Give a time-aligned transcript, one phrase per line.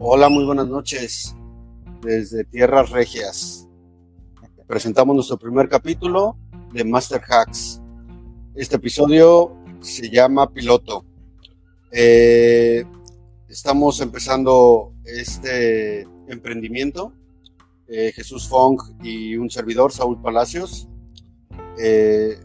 [0.00, 1.36] Hola, muy buenas noches
[2.00, 3.68] desde Tierras Regias.
[4.66, 6.36] Presentamos nuestro primer capítulo
[6.72, 7.80] de Master Hacks.
[8.54, 11.04] Este episodio se llama Piloto.
[11.90, 12.84] Eh,
[13.48, 17.12] estamos empezando este emprendimiento,
[17.88, 20.88] eh, Jesús Fong y un servidor, Saúl Palacios.
[21.78, 22.38] Eh,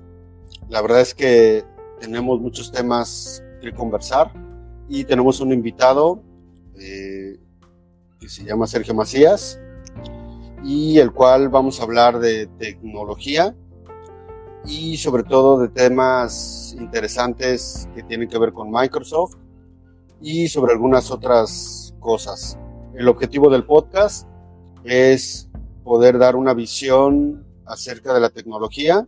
[0.70, 1.64] la verdad es que
[2.00, 4.32] tenemos muchos temas que conversar
[4.88, 6.22] y tenemos un invitado
[6.76, 9.60] que se llama Sergio Macías
[10.64, 13.56] y el cual vamos a hablar de tecnología
[14.66, 19.36] y sobre todo de temas interesantes que tienen que ver con Microsoft
[20.22, 22.58] y sobre algunas otras cosas.
[22.96, 24.28] El objetivo del podcast
[24.84, 25.50] es
[25.84, 29.08] poder dar una visión acerca de la tecnología.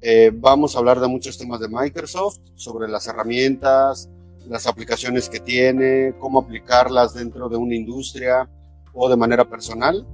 [0.00, 4.08] Eh, vamos a hablar de muchos temas de Microsoft, sobre las herramientas,
[4.48, 8.48] las aplicaciones que tiene, cómo aplicarlas dentro de una industria
[8.92, 10.06] o de manera personal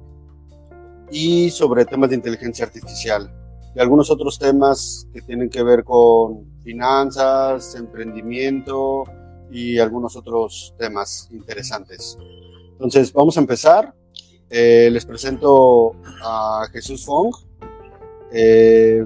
[1.11, 3.33] y sobre temas de inteligencia artificial
[3.77, 9.05] y algunos otros temas que tienen que ver con finanzas, emprendimiento
[9.51, 12.17] y algunos otros temas interesantes.
[12.73, 13.95] Entonces, vamos a empezar.
[14.49, 17.35] Eh, les presento a Jesús Fong,
[18.33, 19.05] eh,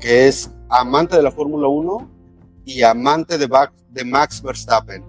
[0.00, 2.10] que es amante de la Fórmula 1
[2.64, 3.48] y amante de,
[3.90, 5.04] de Max Verstappen.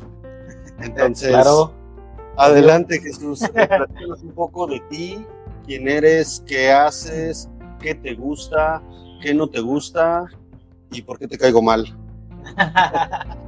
[0.79, 1.71] Entonces, claro.
[2.35, 5.25] adelante Jesús, platícanos un poco de ti,
[5.65, 7.47] quién eres, qué haces,
[7.79, 8.81] qué te gusta,
[9.21, 10.25] qué no te gusta
[10.91, 11.85] y por qué te caigo mal.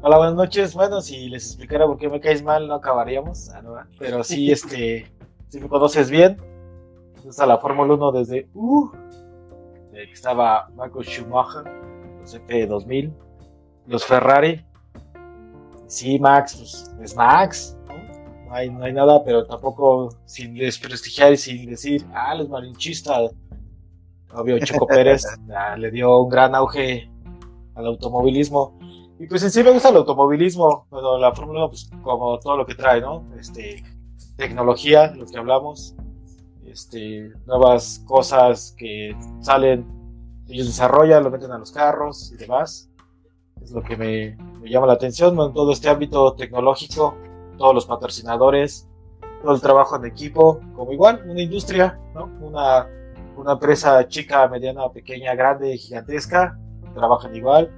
[0.00, 0.74] Hola, buenas noches.
[0.74, 3.50] Bueno, si les explicara por qué me caes mal, no acabaríamos.
[3.50, 5.12] Ah, Pero sí, este,
[5.48, 6.36] si me conoces bien,
[7.24, 8.90] gusta la Fórmula 1 desde uh,
[9.92, 11.64] que estaba Michael Schumacher
[12.20, 13.12] los 2000
[13.88, 14.64] los Ferrari.
[15.88, 18.54] Sí, Max, pues es Max, ¿no?
[18.54, 23.18] hay, no hay nada, pero tampoco sin desprestigiar y sin decir, ah, es malinchista.
[24.32, 25.24] Obvio, Choco Pérez
[25.76, 27.10] le dio un gran auge
[27.74, 28.77] al automovilismo.
[29.18, 32.64] Y pues en sí me gusta el automovilismo, bueno, la Fórmula pues como todo lo
[32.64, 33.24] que trae, ¿no?
[33.38, 33.82] Este,
[34.36, 35.96] tecnología, lo que hablamos,
[36.66, 39.84] este, nuevas cosas que salen
[40.48, 42.88] ellos desarrollan, lo meten a los carros y demás.
[43.62, 44.36] Es lo que me,
[44.68, 47.14] llama la atención, todo este ámbito tecnológico,
[47.58, 48.88] todos los patrocinadores,
[49.42, 52.30] todo el trabajo en equipo, como igual, una industria, ¿no?
[52.40, 52.86] una,
[53.36, 56.58] una empresa chica, mediana, pequeña, grande, gigantesca,
[56.94, 57.70] trabajan igual,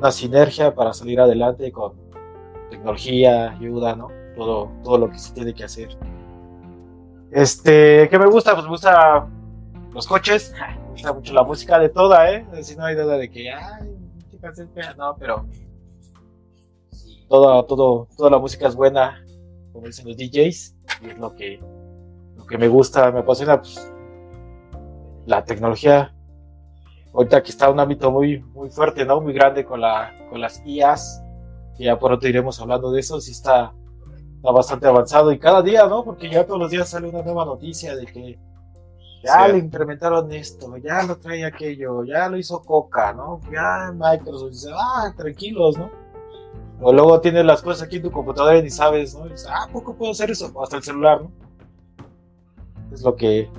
[0.00, 1.92] una sinergia para salir adelante con
[2.70, 4.08] tecnología, ayuda, ¿no?
[4.34, 5.90] Todo, todo lo que se tiene que hacer.
[7.30, 8.54] Este, ¿qué me gusta?
[8.54, 9.28] Pues me gusta
[9.92, 12.46] los coches, me gusta mucho la música de toda, ¿eh?
[12.62, 13.94] Si no hay duda de que, ay,
[14.96, 15.46] no, pero
[17.28, 19.22] toda, todo, toda la música es buena,
[19.74, 21.60] como dicen los DJs, y es lo que,
[22.36, 23.92] lo que me gusta, me apasiona, pues,
[25.26, 26.14] la tecnología.
[27.12, 29.20] Ahorita que está un ámbito muy, muy fuerte, ¿no?
[29.20, 31.22] Muy grande con, la, con las IAs,
[31.76, 33.74] que ya pronto iremos hablando de eso, sí está,
[34.36, 36.04] está bastante avanzado y cada día, ¿no?
[36.04, 38.38] Porque ya todos los días sale una nueva noticia de que
[39.22, 43.40] ya le implementaron esto, ya lo trae aquello, ya lo hizo Coca, ¿no?
[43.52, 45.90] Ya Microsoft dice, ah, tranquilos, ¿no?
[46.80, 49.26] O luego tienes las cosas aquí en tu computadora y ni sabes, ¿no?
[49.26, 50.50] Y dices, ah, poco puedo hacer eso?
[50.62, 51.30] Hasta el celular, ¿no?
[52.92, 53.50] Es lo que,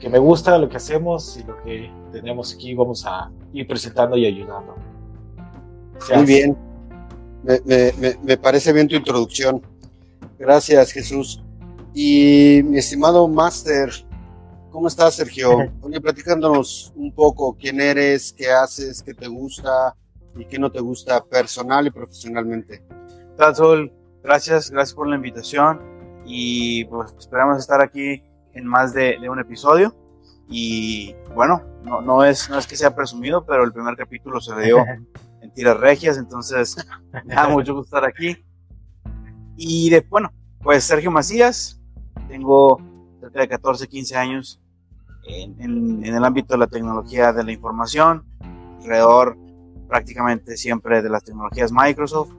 [0.00, 2.74] que me gusta, lo que hacemos y lo que tenemos aquí.
[2.74, 4.74] Vamos a ir presentando y ayudando.
[6.14, 6.56] Muy bien.
[7.42, 9.62] Me, me, me parece bien tu introducción.
[10.38, 11.42] Gracias, Jesús.
[11.94, 13.90] Y mi estimado Master,
[14.76, 15.72] ¿Cómo estás, Sergio?
[15.80, 19.96] Oye, platicándonos un poco quién eres, qué haces, qué te gusta
[20.36, 22.82] y qué no te gusta personal y profesionalmente.
[23.38, 23.90] Tal
[24.22, 25.80] gracias, gracias por la invitación
[26.26, 29.96] y pues esperamos estar aquí en más de, un episodio.
[30.46, 34.60] Y bueno, no, no, es, no es que sea presumido, pero el primer capítulo se
[34.60, 34.84] dio
[35.40, 36.76] en tiras regias, entonces
[37.24, 38.44] me da mucho gusto estar aquí.
[39.56, 41.80] Y de, bueno, pues Sergio Macías,
[42.28, 42.78] tengo
[43.20, 44.60] cerca de 14, 15 años
[45.28, 48.24] en, el ámbito de la tecnología de la información,
[48.80, 49.38] alrededor
[49.88, 52.32] prácticamente siempre de las tecnologías Microsoft.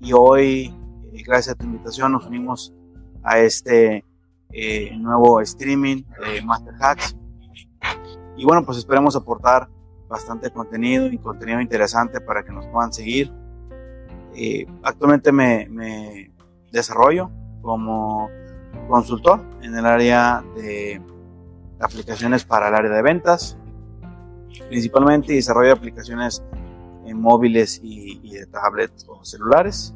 [0.00, 0.74] Y hoy,
[1.12, 2.74] eh, gracias a tu invitación, nos unimos
[3.22, 4.04] a este
[4.50, 7.16] eh, nuevo streaming de Master Hacks.
[8.36, 9.68] Y bueno, pues esperemos aportar
[10.08, 13.32] bastante contenido y contenido interesante para que nos puedan seguir.
[14.82, 16.32] Actualmente me, me,
[16.70, 17.30] desarrollo
[17.60, 18.30] como
[18.88, 21.00] consultor en el área de
[21.80, 23.58] aplicaciones para el área de ventas,
[24.68, 26.42] principalmente desarrollo de aplicaciones
[27.04, 29.94] en móviles y, y de tablets o celulares,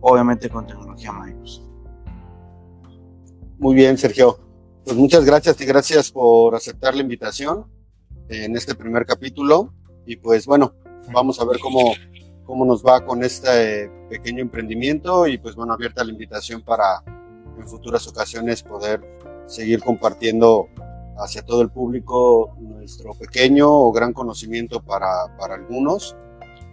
[0.00, 1.66] obviamente con tecnología Microsoft.
[3.58, 4.38] Muy bien, Sergio.
[4.84, 7.66] Pues muchas gracias y gracias por aceptar la invitación
[8.28, 9.72] en este primer capítulo.
[10.06, 10.74] Y pues bueno,
[11.12, 11.92] vamos a ver cómo,
[12.44, 17.04] cómo nos va con este pequeño emprendimiento y pues bueno, abierta la invitación para
[17.56, 19.00] en futuras ocasiones poder
[19.46, 20.66] seguir compartiendo
[21.16, 26.16] hacia todo el público nuestro pequeño o gran conocimiento para, para algunos.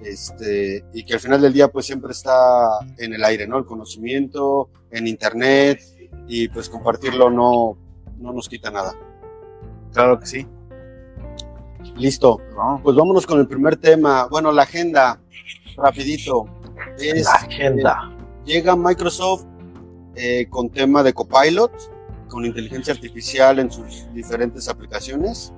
[0.01, 3.59] Este, y que al final del día pues siempre está en el aire, ¿no?
[3.59, 5.79] El conocimiento, en internet
[6.27, 7.77] y pues compartirlo no,
[8.19, 8.93] no nos quita nada.
[9.93, 10.47] Claro que sí.
[11.95, 12.39] Listo.
[12.55, 12.79] No.
[12.83, 14.27] Pues vámonos con el primer tema.
[14.27, 15.19] Bueno, la agenda,
[15.77, 16.45] rapidito.
[16.97, 18.11] Es, La agenda.
[18.11, 19.45] eh, llega Microsoft
[20.15, 21.71] eh, con tema de Copilot,
[22.29, 25.53] con inteligencia artificial en sus diferentes aplicaciones.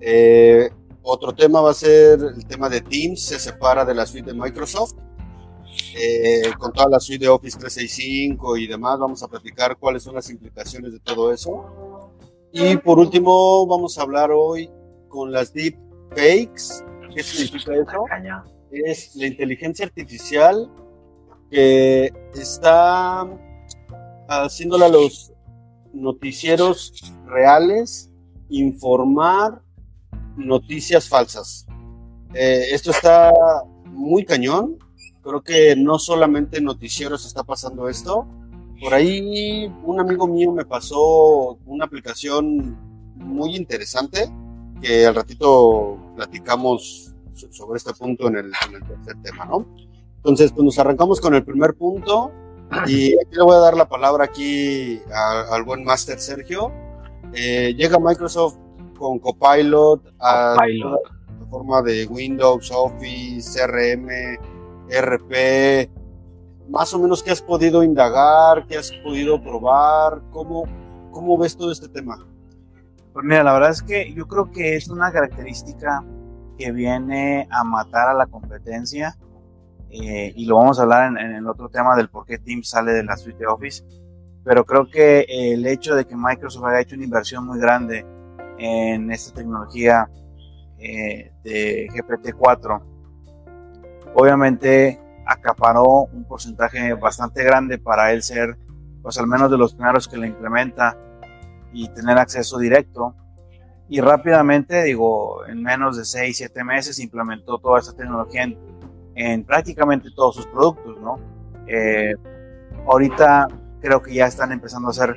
[0.00, 0.70] Eh,
[1.02, 4.38] otro tema va a ser el tema de Teams, se separa de la suite de
[4.38, 4.94] Microsoft.
[5.96, 10.14] Eh, con toda la suite de Office 365 y demás, vamos a platicar cuáles son
[10.14, 12.10] las implicaciones de todo eso.
[12.52, 14.70] Y por último, vamos a hablar hoy
[15.08, 15.76] con las deep
[16.10, 16.84] fakes.
[17.14, 18.04] ¿Qué significa eso?
[18.08, 18.44] Caña.
[18.70, 20.70] Es la inteligencia artificial
[21.50, 23.28] que está
[24.28, 25.32] haciéndole a los
[25.92, 26.92] noticieros
[27.26, 28.10] reales
[28.48, 29.62] informar
[30.36, 31.66] noticias falsas.
[32.34, 33.32] Eh, esto está
[33.86, 34.78] muy cañón.
[35.24, 38.26] Creo que no solamente en noticieros está pasando esto.
[38.80, 42.76] Por ahí un amigo mío me pasó una aplicación
[43.16, 44.30] muy interesante
[44.82, 49.66] que al ratito platicamos so- sobre este punto en el, en el tercer tema, ¿no?
[50.16, 52.30] Entonces, pues nos arrancamos con el primer punto
[52.86, 56.70] y aquí le voy a dar la palabra aquí a- al buen Master Sergio.
[57.32, 58.56] Eh, llega Microsoft
[58.98, 60.92] con Copilot a Copilot.
[60.92, 64.08] la plataforma de Windows, Office, CRM,
[64.88, 65.90] RP.
[66.68, 68.66] Más o menos, ¿qué has podido indagar?
[68.66, 70.22] ¿Qué has podido probar?
[70.30, 70.64] ¿Cómo,
[71.12, 72.26] cómo ves todo este tema?
[73.12, 76.04] Pues mira, la verdad es que yo creo que es una característica
[76.58, 79.16] que viene a matar a la competencia
[79.90, 82.92] eh, y lo vamos a hablar en, el otro tema del por qué Teams sale
[82.92, 83.84] de la suite de Office,
[84.42, 88.04] pero creo que el hecho de que Microsoft haya hecho una inversión muy grande
[88.58, 90.08] en esta tecnología
[90.78, 92.82] eh, de GPT-4,
[94.14, 98.56] obviamente acaparó un porcentaje bastante grande para él ser,
[99.02, 100.96] pues al menos de los primeros que la implementa
[101.72, 103.14] y tener acceso directo.
[103.88, 108.58] Y rápidamente, digo, en menos de 6, 7 meses implementó toda esta tecnología en,
[109.14, 111.18] en prácticamente todos sus productos, ¿no?
[111.66, 112.14] Eh,
[112.86, 113.48] ahorita
[113.80, 115.16] creo que ya están empezando a ser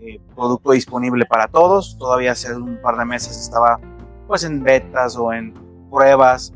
[0.00, 1.96] eh, producto disponible para todos.
[1.98, 3.78] Todavía hace un par de meses estaba
[4.26, 5.54] pues en betas o en
[5.90, 6.52] pruebas,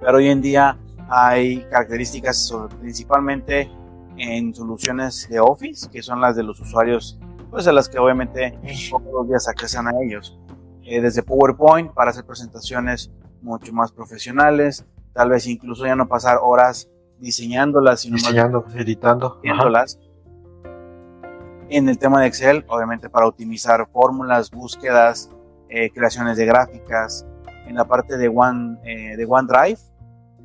[0.00, 0.76] pero hoy en día
[1.08, 3.70] hay características sobre- principalmente
[4.16, 7.18] en soluciones de Office, que son las de los usuarios,
[7.50, 8.58] pues a las que obviamente
[8.90, 10.38] todos los días accesan a ellos.
[10.84, 13.10] Eh, desde PowerPoint para hacer presentaciones
[13.42, 19.26] mucho más profesionales, tal vez incluso ya no pasar horas diseñándolas, sino más Diseñando, editando.
[19.26, 19.40] Ajá.
[19.42, 19.98] viéndolas.
[21.70, 25.30] En el tema de Excel, obviamente para optimizar fórmulas, búsquedas,
[25.68, 27.26] eh, creaciones de gráficas.
[27.66, 29.78] En la parte de, One, eh, de OneDrive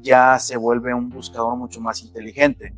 [0.03, 2.75] ya se vuelve un buscador mucho más inteligente,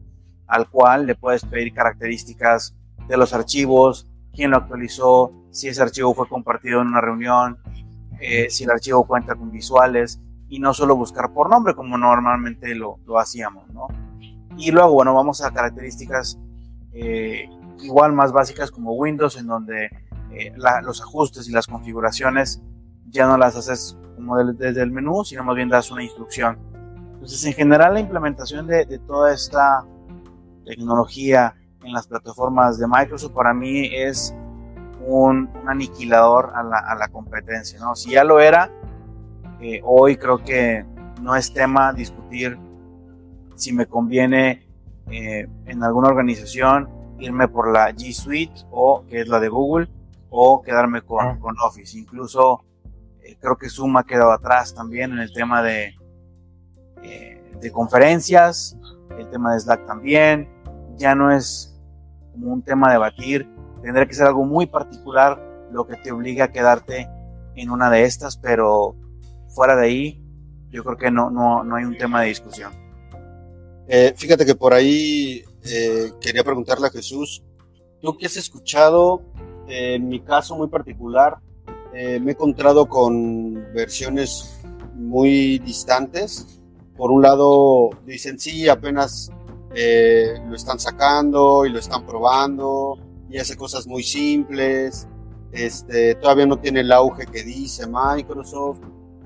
[0.47, 2.75] al cual le puedes pedir características
[3.07, 7.57] de los archivos, quién lo actualizó, si ese archivo fue compartido en una reunión,
[8.21, 12.75] eh, si el archivo cuenta con visuales y no solo buscar por nombre como normalmente
[12.75, 13.87] lo, lo hacíamos, ¿no?
[14.57, 16.39] Y luego, bueno, vamos a características
[16.93, 17.49] eh,
[17.81, 19.89] igual más básicas como Windows, en donde
[20.31, 22.61] eh, los ajustes y las configuraciones
[23.09, 23.97] ya no las haces
[24.57, 26.57] desde el menú, sino más bien das una instrucción.
[27.15, 29.83] Entonces, en general, la implementación de, de toda esta
[30.65, 34.35] tecnología en las plataformas de Microsoft para mí es
[35.05, 37.79] un, un aniquilador a la, a la competencia.
[37.79, 37.95] ¿no?
[37.95, 38.71] Si ya lo era,
[39.61, 40.85] eh, hoy creo que
[41.21, 42.57] no es tema discutir
[43.55, 44.67] si me conviene
[45.09, 49.87] eh, en alguna organización irme por la G Suite o que es la de Google
[50.29, 51.37] o quedarme con, Ah.
[51.39, 51.97] con Office.
[51.97, 52.65] Incluso
[53.21, 55.95] eh, creo que Zoom ha quedado atrás también en el tema de,
[57.05, 58.77] eh, de conferencias,
[59.17, 60.49] el tema de Slack también.
[60.97, 61.77] Ya no es
[62.31, 63.49] como un tema a debatir,
[63.81, 67.09] tendrá que ser algo muy particular lo que te obliga a quedarte
[67.55, 68.95] en una de estas, pero
[69.49, 70.23] fuera de ahí,
[70.69, 72.71] yo creo que no, no, no hay un tema de discusión.
[73.87, 77.43] Eh, fíjate que por ahí eh, quería preguntarle a Jesús,
[78.01, 79.21] tú que has escuchado,
[79.67, 81.37] en mi caso muy particular,
[81.93, 84.61] me he encontrado con versiones
[84.95, 86.54] muy distantes.
[86.97, 89.31] Por un lado, dicen sí, apenas
[89.73, 92.97] eh, lo están sacando y lo están probando
[93.29, 95.07] y hace cosas muy simples.
[95.51, 98.79] Este, todavía no tiene el auge que dice Microsoft,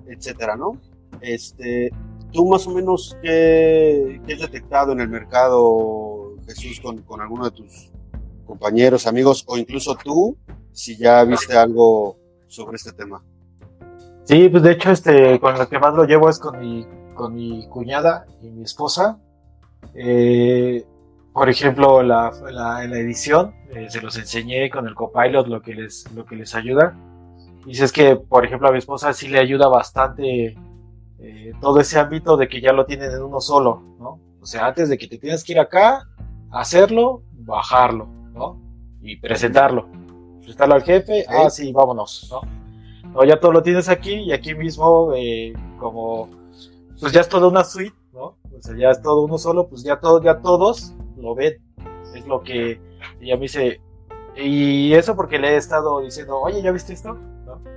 [0.08, 0.80] etcétera, ¿no?
[1.22, 1.92] Este,
[2.32, 7.46] ¿Tú más o menos qué, qué has detectado en el mercado, Jesús, con, con alguno
[7.46, 7.92] de tus
[8.46, 10.38] compañeros, amigos, o incluso tú,
[10.72, 13.24] si ya viste algo sobre este tema?
[14.26, 16.86] Sí, pues de hecho, este, con lo que más lo llevo es con mi,
[17.20, 19.20] con mi cuñada y mi esposa.
[19.94, 20.86] Eh,
[21.34, 25.62] por ejemplo, la, la, en la edición, eh, se los enseñé con el copilot lo
[25.62, 26.96] que les, lo que les ayuda.
[27.66, 30.56] Y es que, por ejemplo, a mi esposa sí le ayuda bastante
[31.20, 34.22] eh, todo ese ámbito de que ya lo tienen en uno solo, ¿no?
[34.42, 36.08] O sea, antes de que te tienes que ir acá,
[36.52, 38.62] hacerlo, bajarlo, ¿no?
[39.02, 39.90] Y presentarlo.
[40.38, 42.42] Presentarlo al jefe, ah, sí, vámonos, ¿no?
[43.12, 46.39] No, ya todo lo tienes aquí y aquí mismo, eh, como,
[47.00, 48.38] pues ya es toda una suite, ¿no?
[48.58, 51.62] O sea, ya es todo uno solo, pues ya, todo, ya todos lo ven.
[52.14, 52.82] Es lo que
[53.22, 53.82] ella me dice,
[54.36, 57.18] y eso porque le he estado diciendo, oye, ¿ya viste esto?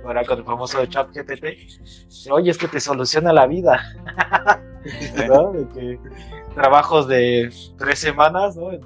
[0.05, 1.45] Ahora con el famoso chat GPT,
[2.31, 3.79] oye, es que te soluciona la vida.
[4.83, 5.99] De que
[6.53, 8.69] trabajos de tres semanas, ¿no?
[8.71, 8.81] En,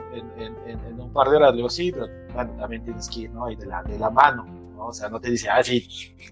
[1.00, 2.08] un par de horas, digo, sí, pero
[2.60, 3.50] también tienes que ir, ¿no?
[3.50, 4.88] Y de la, de la mano, ¿no?
[4.88, 5.88] O sea, no te dice, ah, sí,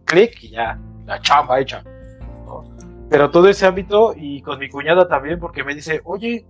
[0.05, 1.83] clic y ya, la chamba hecha.
[3.09, 6.45] Pero todo ese ámbito, y con mi cuñada también, porque me dice, oye,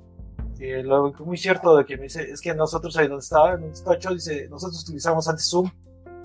[0.84, 3.70] lo muy cierto de que me dice, es que nosotros ahí donde está, en el
[3.70, 5.70] despacho, dice, nosotros utilizamos antes Zoom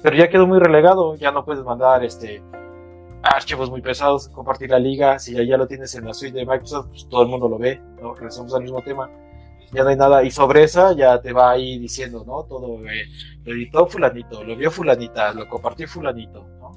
[0.03, 2.43] pero ya quedó muy relegado, ya no puedes mandar este
[3.23, 6.47] archivos muy pesados, compartir la liga, si ya, ya lo tienes en la suite de
[6.47, 8.15] Microsoft, pues todo el mundo lo ve, ¿no?
[8.15, 9.11] Regresamos al mismo tema,
[9.73, 12.45] ya no hay nada, y sobre esa ya te va ahí diciendo, ¿no?
[12.45, 13.05] Todo, eh,
[13.45, 16.73] lo editó fulanito, lo vio fulanita, lo compartió fulanito, ¿no?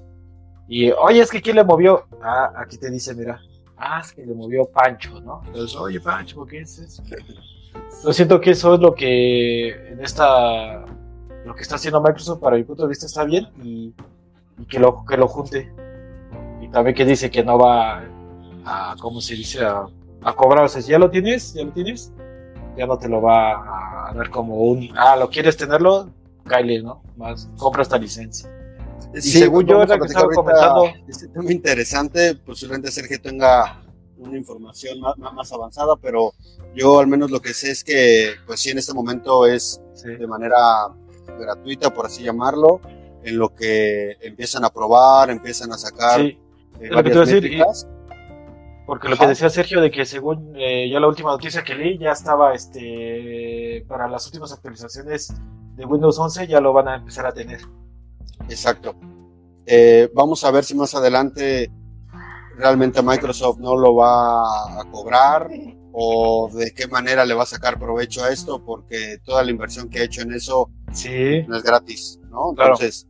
[0.75, 2.07] Y, oye, es que ¿quién le movió?
[2.19, 3.39] Ah, aquí te dice, mira,
[3.77, 5.43] ah, es que le movió Pancho, ¿no?
[5.45, 7.03] Entonces, oye, Pancho, ¿qué es eso?
[8.03, 10.83] Yo siento que eso es lo que en esta
[11.45, 13.93] lo que está haciendo Microsoft para mi punto de vista está bien y,
[14.67, 15.71] que, lo, que lo junte.
[16.59, 18.03] Y también que dice que no va
[18.65, 19.63] a, ¿cómo se dice?
[19.63, 19.85] A,
[20.35, 20.63] cobrar.
[20.63, 22.11] O sea, ya lo tienes, ya lo tienes,
[22.75, 26.09] ya no te lo va a dar como un, ah, lo quieres tenerlo,
[26.49, 27.03] Kyle, ¿no?
[27.15, 28.49] Más, compra esta licencia.
[29.13, 30.85] Y según yo, era que estaba comentando.
[31.07, 33.83] Este tema interesante, posiblemente Sergio tenga
[34.17, 36.33] una información más, más, avanzada, pero
[36.75, 40.27] yo al menos lo que sé es que, pues sí, en este momento es de
[40.27, 40.57] manera
[41.39, 42.79] gratuita, por así llamarlo,
[43.23, 46.37] en lo que empiezan a probar, empiezan a sacar sí.
[46.79, 46.89] Eh,
[48.85, 51.97] porque lo que decía Sergio de que según eh, ya la última noticia que leí
[51.97, 55.33] ya estaba este para las últimas actualizaciones
[55.75, 57.61] de Windows 11 ya lo van a empezar a tener.
[58.49, 58.95] Exacto.
[59.65, 61.71] Eh, vamos a ver si más adelante
[62.57, 65.49] realmente Microsoft no lo va a cobrar
[65.91, 69.89] o de qué manera le va a sacar provecho a esto, porque toda la inversión
[69.89, 71.43] que ha hecho en eso sí.
[71.47, 72.49] no es gratis, ¿no?
[72.49, 73.07] Entonces,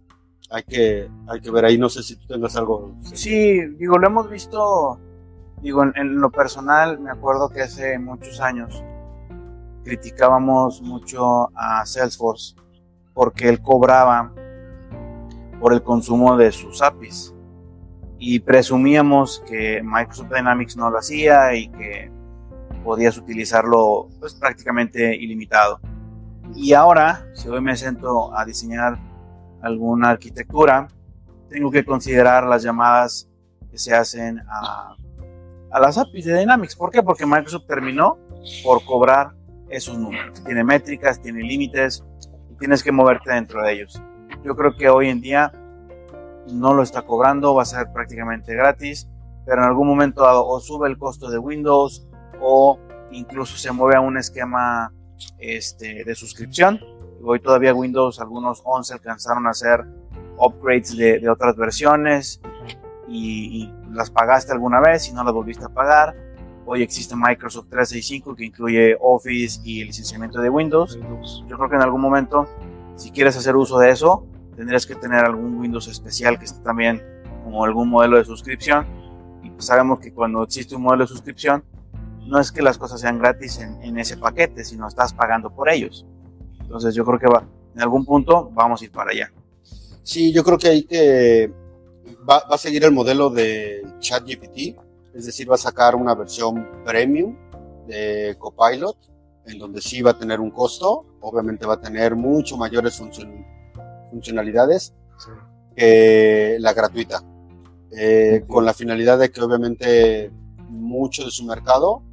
[0.49, 2.93] hay, que, hay que ver ahí, no sé si tú tengas algo.
[3.13, 4.99] Sí, digo, lo hemos visto,
[5.61, 8.83] digo, en, lo personal, me acuerdo que hace muchos años
[9.85, 12.55] criticábamos mucho a Salesforce
[13.13, 14.33] porque él cobraba
[15.63, 17.33] por el consumo de sus APIs
[18.19, 22.11] y presumíamos que Microsoft Dynamics no lo hacía y que
[22.83, 25.79] podías utilizarlo pues prácticamente ilimitado.
[26.53, 28.99] Y ahora, si hoy me siento a diseñar
[29.61, 30.89] alguna arquitectura,
[31.47, 33.29] tengo que considerar las llamadas
[33.71, 34.97] que se hacen a,
[35.71, 36.75] a las APIs de Dynamics.
[36.75, 37.01] ¿Por qué?
[37.01, 38.17] Porque Microsoft terminó
[38.65, 39.31] por cobrar
[39.69, 40.43] esos números.
[40.43, 42.03] Tiene métricas, tiene límites
[42.51, 44.01] y tienes que moverte dentro de ellos.
[44.43, 45.51] Yo creo que hoy en día
[46.51, 49.07] no lo está cobrando, va a ser prácticamente gratis,
[49.45, 52.05] pero en algún momento o sube el costo de Windows
[52.41, 52.79] o
[53.11, 54.91] incluso se mueve a un esquema
[55.39, 56.79] este, de suscripción.
[57.23, 59.85] Hoy todavía Windows, algunos 11 alcanzaron a hacer
[60.37, 62.41] upgrades de, otras versiones
[63.07, 66.15] y, las pagaste alguna vez y no las volviste a pagar.
[66.65, 70.99] Hoy existe Microsoft 365 que incluye Office y el licenciamiento de Windows.
[71.47, 72.47] Yo creo que en algún momento,
[72.95, 77.01] si quieres hacer uso de eso, tendrías que tener algún Windows especial que esté también
[77.43, 78.85] como algún modelo de suscripción.
[79.43, 81.63] Y pues sabemos que cuando existe un modelo de suscripción,
[82.25, 86.05] no es que las cosas sean gratis en, ese paquete, sino estás pagando por ellos.
[86.61, 87.45] Entonces yo creo que va,
[87.75, 89.31] en algún punto vamos a ir para allá.
[90.03, 91.51] Sí, yo creo que ahí que
[92.29, 94.77] va, a seguir el modelo de ChatGPT,
[95.13, 97.35] es decir, va a sacar una versión premium
[97.87, 98.97] de Copilot
[99.45, 102.93] en donde sí va a tener un costo, obviamente va a tener mucho mayores
[104.13, 104.93] funcionalidades
[105.75, 107.23] que la gratuita,
[107.91, 110.31] eh, con la finalidad de que obviamente
[110.69, 112.03] mucho de su mercado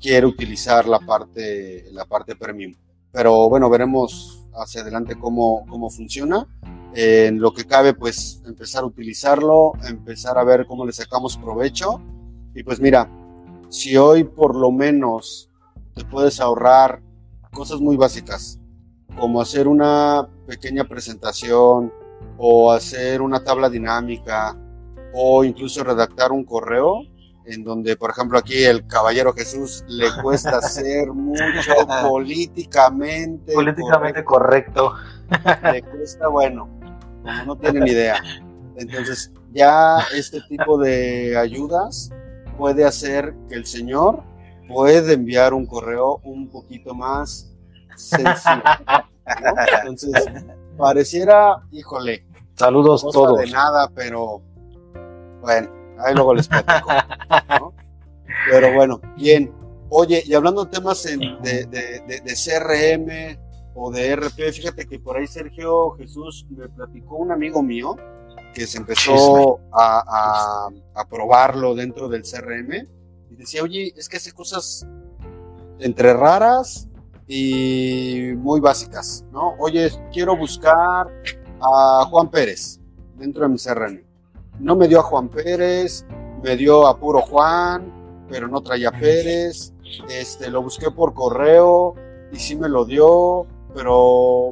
[0.00, 2.74] quiere utilizar la parte, la parte premium.
[3.10, 6.46] Pero bueno, veremos hacia adelante cómo, cómo funciona.
[6.94, 12.02] en lo que cabe, pues empezar a utilizarlo, empezar a ver cómo le sacamos provecho.
[12.54, 13.10] Y pues mira,
[13.70, 15.48] si hoy por lo menos
[15.94, 17.00] te puedes ahorrar
[17.50, 18.60] cosas muy básicas,
[19.18, 21.90] como hacer una pequeña presentación
[22.36, 24.54] o hacer una tabla dinámica
[25.14, 27.00] o incluso redactar un correo,
[27.46, 34.92] en donde, por ejemplo, aquí el caballero Jesús le cuesta ser mucho políticamente, políticamente correcto.
[35.72, 36.68] Le cuesta, bueno,
[37.46, 38.22] no tienen idea.
[38.76, 42.10] Entonces, ya este tipo de ayudas
[42.58, 44.22] puede hacer que el Señor
[44.68, 47.51] puede enviar un correo un poquito más
[47.96, 48.62] sencillo.
[49.80, 50.24] Entonces,
[50.76, 52.24] pareciera, híjole.
[52.54, 53.38] Saludos todos.
[53.40, 54.42] De nada, pero
[55.40, 56.90] bueno, ahí luego les platico.
[58.50, 59.52] Pero bueno, bien.
[59.90, 63.38] Oye, y hablando de temas de, de, CRM
[63.74, 67.96] o de RP, fíjate que por ahí Sergio Jesús me platicó un amigo mío
[68.54, 72.88] que se empezó a, a, probarlo dentro del CRM
[73.30, 74.86] y decía, oye, es que hace cosas
[75.78, 76.88] entre raras
[77.26, 79.54] y muy básicas, ¿no?
[79.58, 81.08] Oye, quiero buscar
[81.60, 82.80] a Juan Pérez
[83.16, 84.02] dentro de mi CRM.
[84.60, 86.04] No me dio a Juan Pérez,
[86.42, 89.72] me dio a puro Juan, pero no traía Pérez.
[90.08, 91.94] Este, lo busqué por correo
[92.32, 94.50] y sí me lo dio, pero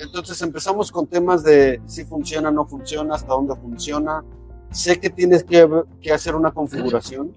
[0.00, 4.24] entonces empezamos con temas de si funciona, no funciona, hasta dónde funciona.
[4.70, 7.34] Sé que tienes que, hacer una configuración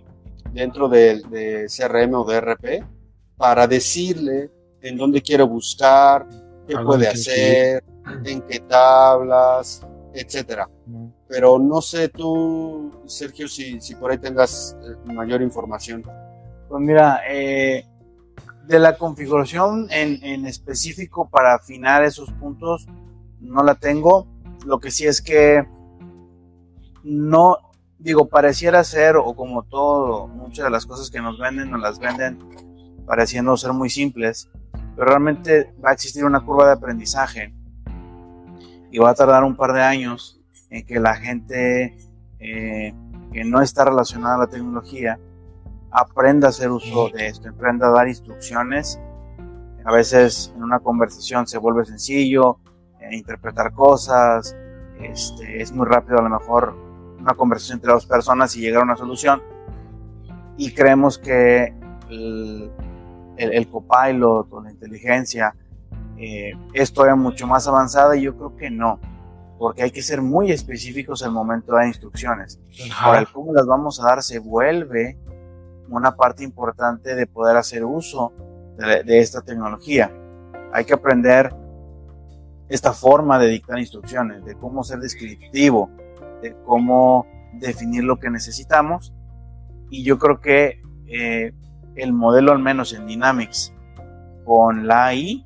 [0.53, 2.83] dentro de, de, CRM o de RP
[3.37, 6.27] para decirle en dónde quiere buscar,
[6.67, 7.83] qué puede hacer,
[8.25, 10.69] en qué tablas, etcétera.
[11.27, 16.03] Pero no sé tú, Sergio, si, si por ahí tengas eh, mayor información.
[16.69, 17.85] Pues mira, eh,
[18.67, 22.85] de la configuración en, en, específico para afinar esos puntos,
[23.39, 24.27] no la tengo.
[24.65, 25.65] Lo que sí es que
[27.03, 27.57] no,
[27.97, 31.99] digo, pareciera ser, o como todo, muchas de las cosas que nos venden, nos las
[31.99, 32.39] venden
[33.05, 34.49] pareciendo ser muy simples,
[34.95, 37.53] pero realmente va a existir una curva de aprendizaje
[38.91, 40.39] y va a tardar un par de años
[40.69, 41.97] en que la gente
[42.39, 42.93] eh,
[43.31, 45.19] que no está relacionada a la tecnología
[45.91, 48.99] aprenda a hacer uso de esto, aprenda a dar instrucciones.
[49.85, 52.59] A veces en una conversación se vuelve sencillo,
[52.99, 54.55] eh, interpretar cosas,
[54.99, 56.75] este, es muy rápido a lo mejor
[57.19, 59.41] una conversación entre dos personas y llegar a una solución.
[60.57, 61.73] Y creemos que
[62.09, 62.71] el,
[63.37, 65.55] el, el copilot o la inteligencia
[66.17, 68.99] eh, es todavía mucho más avanzada y yo creo que no,
[69.57, 72.59] porque hay que ser muy específicos al momento de dar instrucciones.
[72.99, 75.17] Ahora, el cómo las vamos a dar se vuelve
[75.89, 78.31] una parte importante de poder hacer uso
[78.77, 80.11] de, esta tecnología.
[80.71, 81.53] Hay que aprender
[82.69, 85.89] esta forma de dictar instrucciones, de cómo ser descriptivo,
[86.41, 89.13] de cómo definir lo que necesitamos.
[89.89, 91.53] Y yo creo que eh,
[91.95, 93.73] el modelo, al menos en Dynamics,
[94.45, 95.45] con la AI,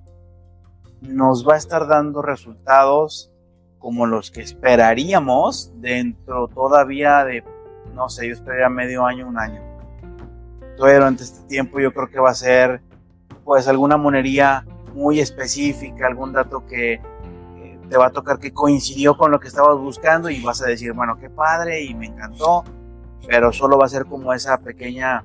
[1.01, 3.31] nos va a estar dando resultados
[3.79, 7.43] como los que esperaríamos dentro todavía de,
[7.93, 9.61] no sé, yo esperaría medio año, un año.
[10.75, 12.81] Todavía durante este tiempo yo creo que va a ser
[13.43, 17.01] pues alguna monería muy específica, algún dato que
[17.89, 20.93] te va a tocar que coincidió con lo que estabas buscando y vas a decir,
[20.93, 22.63] bueno, qué padre y me encantó,
[23.27, 25.23] pero solo va a ser como esa pequeña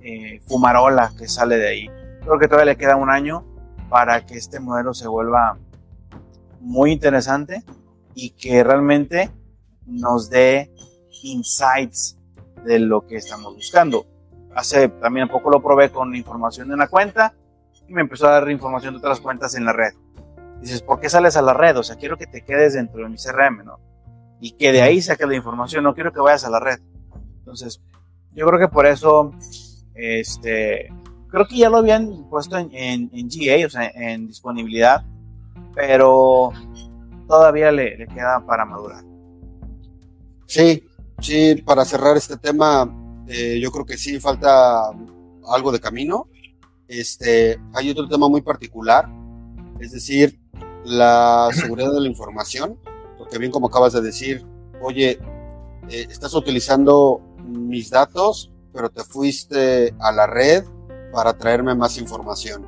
[0.00, 1.90] eh, fumarola que sale de ahí.
[2.22, 3.44] Creo que todavía le queda un año
[3.88, 5.58] para que este modelo se vuelva
[6.60, 7.64] muy interesante
[8.14, 9.30] y que realmente
[9.86, 10.72] nos dé
[11.22, 12.18] insights
[12.64, 14.06] de lo que estamos buscando.
[14.54, 17.34] Hace también un poco lo probé con información de una cuenta
[17.86, 19.92] y me empezó a dar información de otras cuentas en la red.
[20.60, 21.76] Dices, ¿por qué sales a la red?
[21.78, 23.78] O sea, quiero que te quedes dentro de mi CRM, ¿no?
[24.40, 26.80] Y que de ahí saques la información, no quiero que vayas a la red.
[27.38, 27.80] Entonces,
[28.32, 29.32] yo creo que por eso,
[29.98, 30.88] este,
[31.30, 35.04] Creo que ya lo habían puesto en, en, GA, o sea, en disponibilidad,
[35.74, 36.52] pero
[37.26, 39.04] todavía le, queda para madurar.
[40.46, 40.82] Sí,
[41.20, 42.90] sí, para cerrar este tema,
[43.28, 44.90] eh, yo creo que sí falta
[45.52, 46.28] algo de camino.
[46.88, 49.06] Este, hay otro tema muy particular,
[49.80, 50.40] es decir,
[50.86, 52.78] la seguridad de la información,
[53.18, 54.46] porque bien como acabas de decir,
[54.80, 55.18] oye,
[55.90, 60.64] eh, estás utilizando mis datos, pero te fuiste a la red
[61.12, 62.66] para traerme más información.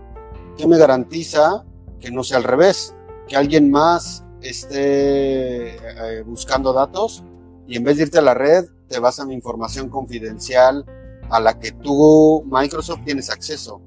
[0.57, 1.65] ¿Qué me garantiza
[2.01, 2.95] que no sea al revés?
[3.29, 7.25] Que alguien más esté eh, buscando datos
[7.67, 10.85] y en vez de irte a la red, te vas a mi información confidencial
[11.31, 13.81] a la que tú, Microsoft, tienes acceso.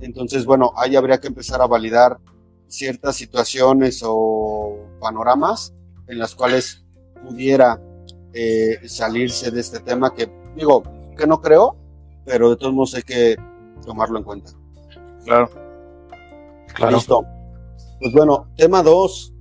[0.00, 2.18] Entonces, bueno, ahí habría que empezar a validar
[2.68, 5.74] ciertas situaciones o panoramas
[6.06, 6.84] en las cuales
[7.22, 7.80] pudiera
[8.32, 10.82] eh, salirse de este tema que digo
[11.18, 11.76] que no creo,
[12.24, 13.36] pero de todos modos hay que
[13.84, 14.52] tomarlo en cuenta.
[15.24, 15.50] Claro.
[16.74, 16.96] claro.
[16.96, 17.26] Listo.
[18.00, 19.34] Pues bueno, tema 2.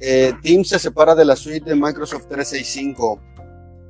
[0.00, 3.18] Eh, Teams se separa de la suite de Microsoft 365.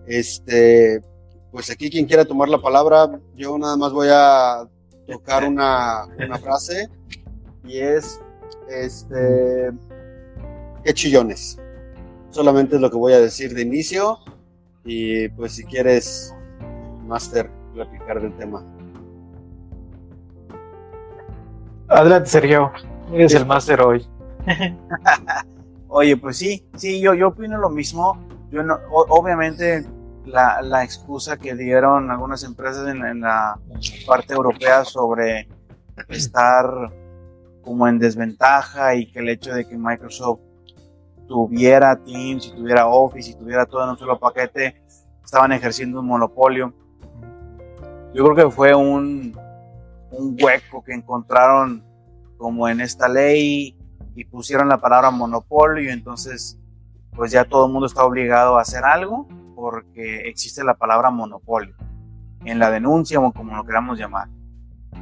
[0.07, 1.03] Este,
[1.51, 4.69] pues aquí quien quiera tomar la palabra, yo nada más voy a
[5.07, 6.89] tocar una, una frase
[7.65, 8.21] y es,
[8.69, 9.71] este,
[10.85, 11.59] qué chillones.
[12.31, 14.19] Solamente es lo que voy a decir de inicio
[14.85, 16.35] y pues si quieres,
[17.05, 18.65] Master, platicar del tema.
[21.89, 22.73] Adelante, Sergio.
[23.13, 24.07] Eres el Master hoy.
[25.89, 28.19] Oye, pues sí, sí, yo, yo opino lo mismo.
[28.51, 29.85] Yo no, obviamente
[30.25, 33.59] la, la, excusa que dieron algunas empresas en, en, la
[34.07, 35.49] parte europea sobre
[36.09, 36.67] estar
[37.63, 40.41] como en desventaja y que el hecho de que Microsoft
[41.27, 44.83] tuviera Teams y tuviera Office y tuviera todo en un solo paquete,
[45.25, 46.73] estaban ejerciendo un monopolio.
[48.15, 49.37] Yo creo que fue un,
[50.13, 51.85] un hueco que encontraron
[52.39, 53.77] como en esta ley
[54.15, 56.59] y pusieron la palabra monopolio entonces
[57.17, 61.75] pues ya todo el mundo está obligado a hacer algo porque existe la palabra monopolio
[62.45, 64.29] en la denuncia o como lo queramos llamar.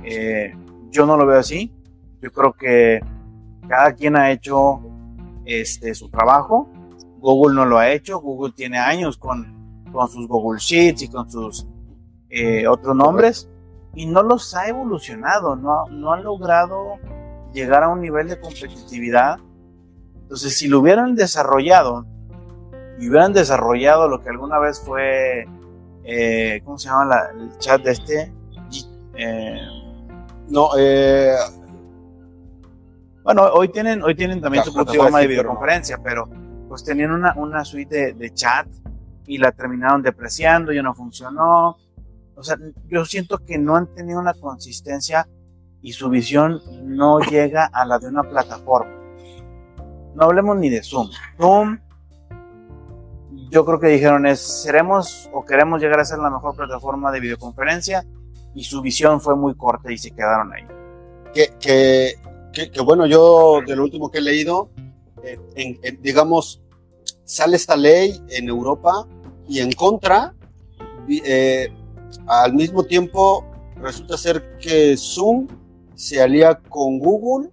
[0.04, 0.54] Eh,
[0.90, 1.72] yo no lo veo así.
[2.20, 3.00] Yo creo que
[3.68, 4.80] cada quien ha hecho
[5.44, 6.68] este, su trabajo.
[7.18, 8.20] Google no lo ha hecho.
[8.20, 11.66] Google tiene años con, con sus Google Sheets y con sus
[12.32, 13.48] eh, otros nombres
[13.94, 16.98] y no los ha evolucionado, no, no han logrado
[17.52, 19.38] llegar a un nivel de competitividad.
[20.22, 22.06] Entonces, si lo hubieran desarrollado
[22.98, 25.46] y hubieran desarrollado lo que alguna vez fue,
[26.04, 28.32] eh, ¿cómo se llama el chat de este?
[29.14, 29.60] Eh,
[30.48, 31.34] no, eh,
[33.22, 36.28] bueno, hoy tienen, hoy tienen también su plataforma de videoconferencia, pero
[36.68, 38.66] pues tenían una, una suite de, chat
[39.26, 41.76] y la terminaron depreciando, ya no funcionó.
[42.42, 42.56] O sea,
[42.88, 45.28] yo siento que no han tenido una consistencia
[45.80, 48.92] y su visión no llega a la de una plataforma.
[50.14, 51.08] No hablemos ni de Zoom.
[51.38, 51.78] Zoom,
[53.50, 57.20] yo creo que dijeron es, seremos o queremos llegar a ser la mejor plataforma de
[57.20, 58.04] videoconferencia
[58.54, 60.66] y su visión fue muy corta y se quedaron ahí.
[61.32, 62.16] Que, que
[62.52, 64.70] que, bueno, yo de lo último que he leído,
[65.24, 65.38] eh,
[66.00, 66.60] digamos,
[67.24, 69.06] sale esta ley en Europa
[69.48, 70.34] y en contra,
[71.08, 71.72] eh,
[72.26, 73.44] al mismo tiempo
[73.76, 75.48] resulta ser que Zoom
[75.94, 77.50] se alía con Google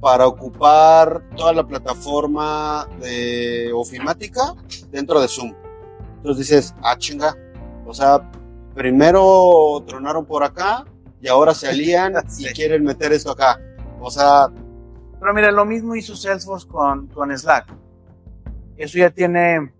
[0.00, 4.54] para ocupar toda la plataforma de ofimática
[4.90, 5.54] dentro de Zoom.
[6.16, 7.36] Entonces dices, ah, chinga,
[7.86, 8.30] o sea,
[8.74, 10.84] primero tronaron por acá
[11.20, 13.60] y ahora se alían y quieren meter esto acá.
[14.00, 14.48] O sea.
[15.18, 17.72] Pero mira, lo mismo hizo Salesforce con, con Slack.
[18.76, 19.72] Eso ya tiene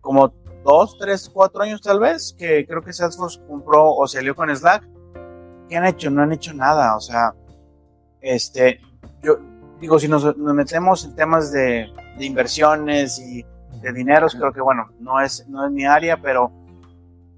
[0.00, 0.28] como
[0.64, 4.54] dos, tres, cuatro años tal vez, que creo que Salesforce compró o se alió con
[4.54, 4.88] Slack.
[5.68, 6.10] ¿Qué han hecho?
[6.10, 6.96] No han hecho nada.
[6.96, 7.34] O sea,
[8.20, 8.80] este,
[9.22, 9.38] yo
[9.80, 11.86] digo, si nos, metemos en temas de,
[12.18, 13.44] de, inversiones y
[13.80, 16.50] de dineros, creo que bueno, no es, no es mi área, pero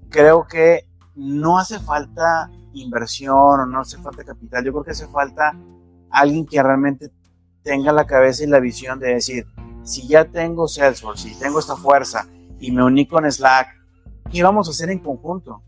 [0.09, 5.07] creo que no hace falta inversión o no hace falta capital, yo creo que hace
[5.07, 5.57] falta
[6.11, 7.11] alguien que realmente
[7.63, 9.45] tenga la cabeza y la visión de decir,
[9.83, 12.27] si ya tengo Salesforce, si tengo esta fuerza
[12.59, 13.67] y me uní con Slack,
[14.31, 15.61] ¿qué vamos a hacer en conjunto?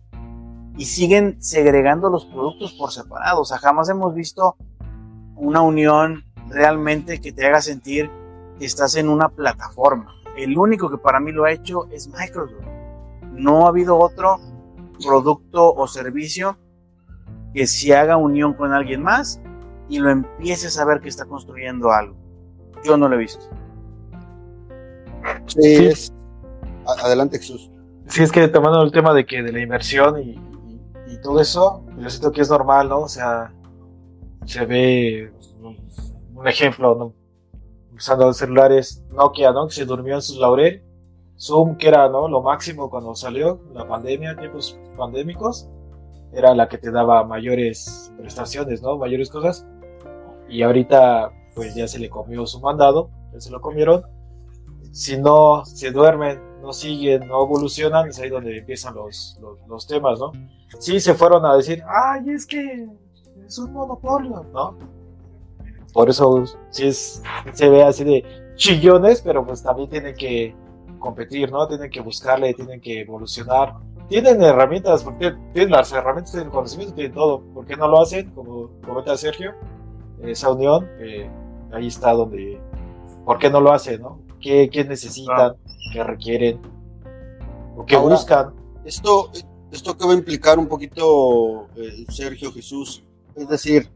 [0.78, 3.42] Y siguen segregando los productos por separado.
[3.42, 4.56] O sea, jamás hemos visto
[5.36, 8.10] una unión realmente que te haga sentir
[8.58, 10.16] que estás en una plataforma.
[10.38, 12.66] El único que para mí lo ha hecho es Microsoft.
[13.34, 14.40] No ha habido otro
[15.04, 16.58] producto o servicio
[17.54, 19.42] que se haga unión con alguien más
[19.90, 22.16] y lo empiece a saber que está construyendo algo.
[22.84, 23.46] Yo no lo he visto.
[25.48, 25.90] Sí,
[27.04, 27.70] Adelante, Jesús.
[28.08, 30.40] Sí, es que tomando el tema de que de la inversión y,
[31.22, 33.02] todo eso, yo siento que es normal, ¿no?
[33.02, 33.52] O sea,
[34.46, 35.34] se ve
[36.34, 37.14] un ejemplo, ¿no?
[37.94, 39.68] Usando los celulares Nokia, ¿no?
[39.68, 40.82] Que se durmió en sus laurel.
[41.38, 42.30] Zoom, que era, ¿no?
[42.30, 45.68] Lo máximo cuando salió la pandemia, tiempos pandémicos
[46.34, 48.98] era la que te daba mayores prestaciones, ¿no?
[48.98, 49.66] Mayores cosas.
[50.48, 54.04] Y ahorita, pues ya se le comió su mandado, ya se lo comieron.
[54.92, 60.20] Si no se duermen no siguen, no evolucionan, es ahí donde empiezan los, los, temas,
[60.20, 60.32] ¿no?
[60.80, 62.88] Sí, se fueron a decir, ay, es que
[63.46, 64.78] es un monopolio, ¿no?
[65.94, 68.24] Por eso sí es, se ve así de
[68.56, 70.56] chillones, pero pues también tienen que
[71.00, 71.68] competir, ¿no?
[71.68, 73.76] Tienen que buscarle, tienen que evolucionar.
[74.08, 77.42] Tienen herramientas, porque tienen las herramientas, tienen conocimiento, tienen todo.
[77.54, 78.32] ¿Por qué no lo hacen?
[78.32, 79.54] Como comenta Sergio,
[80.24, 81.30] esa unión, eh,
[81.72, 82.60] ahí está donde...
[83.26, 84.20] ¿Por qué no lo hacen, no?
[84.42, 85.56] ¿Qué, qué necesitan?
[85.94, 86.60] ¿Qué requieren?
[87.76, 88.54] ¿O qué Ahora, buscan?
[88.86, 89.32] Esto,
[89.72, 93.04] esto que va a implicar un poquito, eh, Sergio Jesús,
[93.36, 93.90] es decir,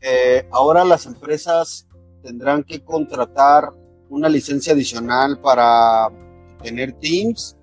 [0.00, 1.86] eh, ahora las empresas
[2.22, 3.70] tendrán que contratar
[4.10, 6.08] una licencia adicional para
[6.62, 7.56] tener Teams.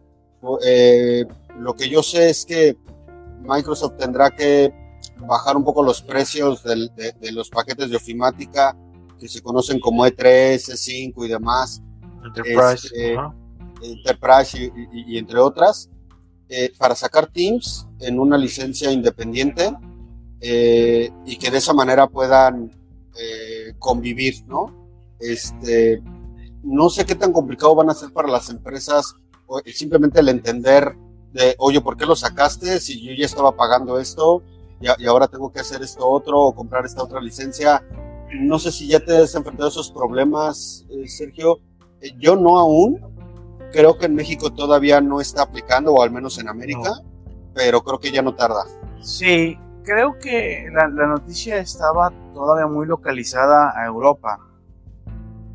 [0.65, 1.25] Eh,
[1.59, 2.75] lo que yo sé es que
[3.43, 4.73] Microsoft tendrá que
[5.17, 8.75] bajar un poco los precios del- de, de los paquetes de ofimática
[9.21, 11.81] que se conocen como E E3, E5 y demás.
[12.25, 12.87] Enterprise.
[12.87, 13.35] Este, ajá.
[13.83, 15.89] Enterprise y, y- y entre otras,
[16.49, 19.71] eh, para sacar Teams en una licencia independiente
[20.41, 22.71] eh, y que de esa manera puedan
[23.19, 24.75] eh, convivir, ¿no?
[25.19, 26.01] Este,
[26.63, 29.13] no sé qué tan complicado van a ser para las empresas
[29.47, 30.95] o simplemente el entender
[31.31, 34.41] de, oye, ¿por qué lo sacaste si yo ya estaba pagando esto
[34.79, 37.83] y, a- y ahora tengo que hacer esto otro o comprar esta otra licencia?
[38.39, 41.59] No sé si ya te has enfrentado a esos problemas, eh, Sergio.
[42.01, 42.99] Eh, yo no aún,
[43.71, 46.91] creo que en México todavía no está aplicando, o al menos en América,
[47.53, 48.63] pero creo que ya no tarda.
[49.01, 54.39] Sí, creo que la, la noticia estaba todavía muy localizada a Europa.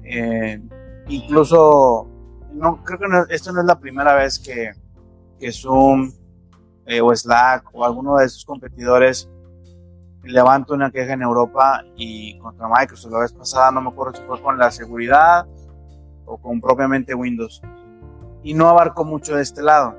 [0.05, 0.61] Eh,
[1.09, 2.07] incluso,
[2.53, 4.73] no, creo que no- esto no es la primera vez que,
[5.41, 6.13] que Zoom
[7.03, 9.29] o Slack o alguno de sus competidores
[10.27, 13.13] levanta una queja en Europa y contra Microsoft.
[13.13, 15.47] La vez pasada no me acuerdo si fue con la seguridad
[16.25, 17.63] o con propiamente Windows.
[18.43, 19.97] Y no abarcó mucho de este lado.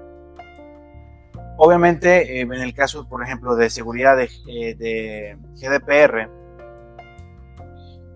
[1.57, 6.29] Obviamente, eh, en el caso, por ejemplo, de seguridad de, eh, de GDPR,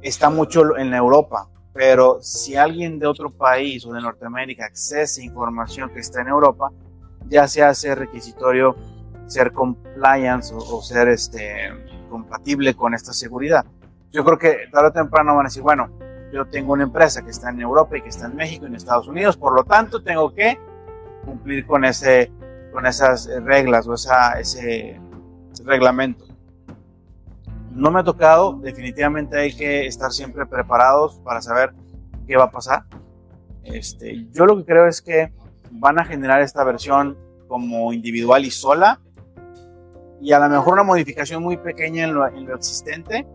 [0.01, 5.89] está mucho en Europa, pero si alguien de otro país o de Norteamérica accesa información
[5.89, 6.71] que está en Europa,
[7.27, 8.75] ya se hace requisitorio
[9.25, 11.69] ser compliance o, o ser este,
[12.11, 13.65] compatible con esta seguridad.
[14.11, 15.89] Yo creo que tarde o temprano van a decir, bueno,
[16.33, 18.75] yo tengo una empresa que está en Europa y que está en México y en
[18.75, 20.59] Estados Unidos, por lo tanto tengo que
[21.25, 22.31] cumplir con ese
[22.71, 24.99] con esas reglas o esa, ese
[25.65, 26.25] reglamento.
[27.71, 31.73] No me ha tocado, definitivamente hay que estar siempre preparados para saber
[32.27, 32.85] qué va a pasar.
[33.63, 35.33] Este, yo lo que creo es que
[35.71, 39.01] van a generar esta versión como individual y sola
[40.21, 43.27] y a lo mejor una modificación muy pequeña en lo, en lo existente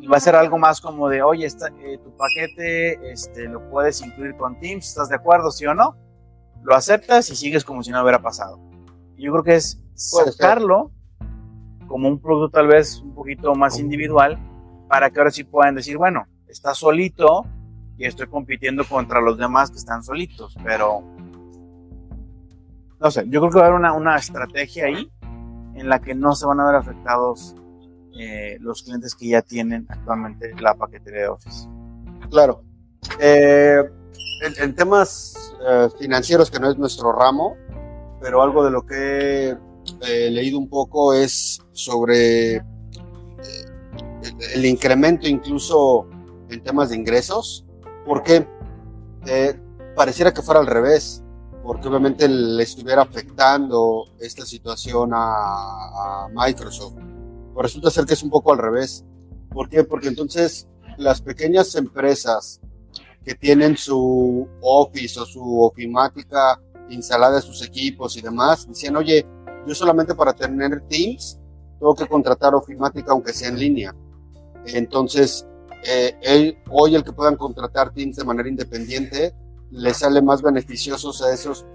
[0.00, 3.68] y va a ser algo más como de, oye, esta, eh, tu paquete este, lo
[3.68, 5.96] puedes incluir con Teams, ¿estás de acuerdo, sí o no?
[6.62, 8.58] Lo aceptas y sigues como si no hubiera pasado.
[9.16, 10.92] Yo creo que es sacarlo
[11.86, 14.38] como un producto tal vez un poquito más individual
[14.88, 17.44] para que ahora sí puedan decir, bueno, está solito
[17.98, 21.02] y estoy compitiendo contra los demás que están solitos, pero
[23.00, 25.10] no sé, yo creo que va a haber una, una estrategia ahí
[25.80, 27.54] en la que no se van a ver afectados
[28.18, 31.68] eh, los clientes que ya tienen actualmente la paquetería de Office.
[32.30, 32.62] Claro.
[33.18, 33.82] Eh,
[34.58, 37.56] en, temas eh, financieros, que no es nuestro ramo,
[38.20, 39.56] pero algo de lo que
[40.02, 42.56] he leído un poco es sobre
[44.54, 46.06] el incremento incluso
[46.50, 47.66] en temas de ingresos.
[48.06, 48.46] porque
[49.96, 51.22] pareciera que fuera al revés,
[51.70, 56.94] porque obviamente le estuviera afectando esta situación a, a Microsoft.
[56.96, 59.04] Pero resulta ser que es un poco al revés.
[59.50, 59.84] ¿Por qué?
[59.84, 60.66] Porque entonces
[60.98, 62.60] las pequeñas empresas
[63.24, 69.24] que tienen su Office o su ofimática instalada en sus equipos y demás, decían, oye,
[69.64, 71.38] yo solamente para tener Teams
[71.78, 73.94] tengo que contratar ofimática aunque sea en línea.
[74.66, 75.46] Entonces,
[75.86, 79.32] eh, el, hoy el que puedan contratar Teams de manera independiente
[79.70, 81.66] les sale más beneficiosos a esos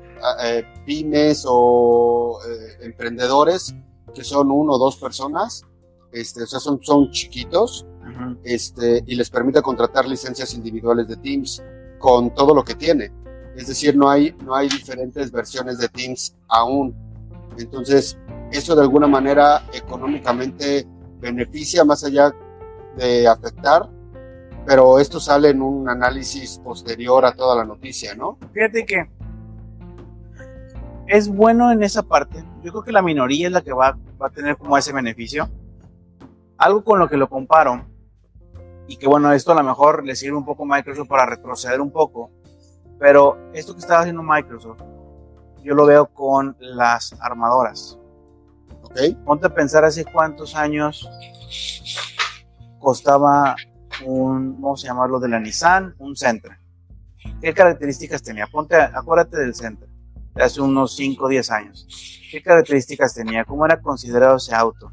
[0.43, 3.75] eh, pymes o eh, emprendedores
[4.13, 5.63] que son uno o dos personas,
[6.11, 8.37] este, o sea, son, son chiquitos, uh -huh.
[8.43, 11.61] este, y les permite contratar licencias individuales de Teams
[11.99, 13.11] con todo lo que tiene.
[13.55, 16.95] Es decir, no hay, no hay diferentes versiones de Teams aún.
[17.57, 18.17] Entonces,
[18.51, 20.87] eso de alguna manera económicamente
[21.19, 22.33] beneficia más allá
[22.97, 23.89] de afectar,
[24.65, 28.37] pero esto sale en un análisis posterior a toda la noticia, ¿no?
[28.53, 29.09] Fíjate que
[31.07, 32.43] es bueno en esa parte.
[32.63, 35.49] Yo creo que la minoría es la que va, va a tener como ese beneficio.
[36.57, 37.85] Algo con lo que lo comparo,
[38.87, 41.81] y que bueno, esto a lo mejor le sirve un poco a Microsoft para retroceder
[41.81, 42.31] un poco,
[42.99, 44.81] Pero esto que estaba haciendo Microsoft,
[45.63, 47.99] yo lo veo con las armadoras.
[48.83, 49.17] ¿Ok?
[49.25, 51.09] Ponte a pensar hace cuántos años
[52.79, 53.55] costaba
[54.03, 56.59] un, vamos a llamarlo de la Nissan, un Sentra.
[57.41, 58.47] ¿Qué características tenía?
[58.47, 59.87] Ponte, acuérdate del Sentra,
[60.33, 61.87] de hace unos 5 o 10 años.
[62.31, 63.45] ¿Qué características tenía?
[63.45, 64.91] ¿Cómo era considerado ese auto?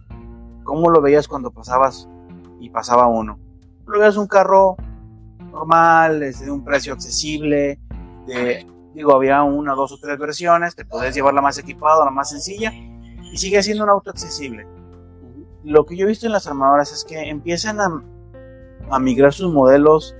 [0.64, 2.08] ¿Cómo lo veías cuando pasabas
[2.60, 3.38] y pasaba uno?
[3.86, 4.76] Lo veías un carro
[5.50, 7.78] normal, de un precio accesible,
[8.26, 12.10] de, digo, había una, dos o tres versiones, te podías llevar la más equipada, la
[12.10, 14.66] más sencilla, y sigue siendo un auto accesible.
[15.64, 18.02] Lo que yo he visto en las armadoras es que empiezan a,
[18.90, 20.14] a migrar sus modelos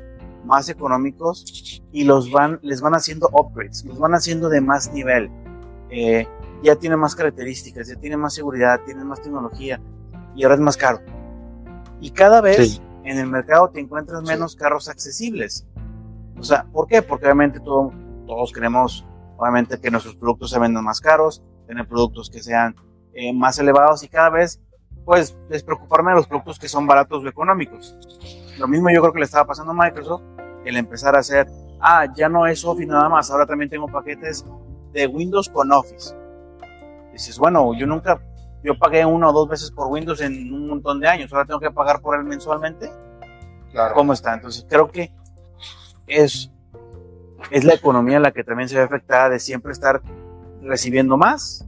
[0.44, 5.30] más económicos y los van, les van haciendo upgrades, los van haciendo de más nivel.
[5.90, 6.26] Eh,
[6.62, 9.80] ya tiene más características, ya tiene más seguridad, tiene más tecnología
[10.34, 11.00] y ahora es más caro.
[12.00, 12.80] Y cada vez Sí.
[13.04, 15.66] en el mercado te encuentras menos carros accesibles.
[16.38, 17.02] O sea, ¿por qué?
[17.02, 17.92] Porque obviamente todo-
[18.26, 22.74] todos queremos, obviamente, que nuestros productos se vendan más caros, tener productos que sean
[23.14, 24.58] eh, más elevados y cada vez,
[25.04, 27.94] pues, despreocuparme de los productos que son baratos o económicos.
[28.62, 30.22] Lo mismo yo creo que le estaba pasando a Microsoft,
[30.64, 31.48] el empezar a hacer,
[31.80, 34.46] ah, ya no es Office nada más, ahora también tengo paquetes
[34.92, 36.14] de Windows con Office.
[37.12, 38.22] Dices, bueno, yo nunca,
[38.62, 41.58] yo pagué una o dos veces por Windows en un montón de años, ahora tengo
[41.58, 42.88] que pagar por él mensualmente.
[43.72, 43.96] Claro.
[43.96, 44.32] ¿Cómo está?
[44.32, 45.12] Entonces creo que
[46.06, 46.52] es,
[47.50, 50.00] es la economía la que también se ve afectada de siempre estar
[50.62, 51.66] recibiendo más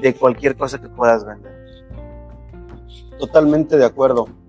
[0.00, 1.52] de cualquier cosa que puedas vender.
[3.18, 4.41] Totalmente de acuerdo.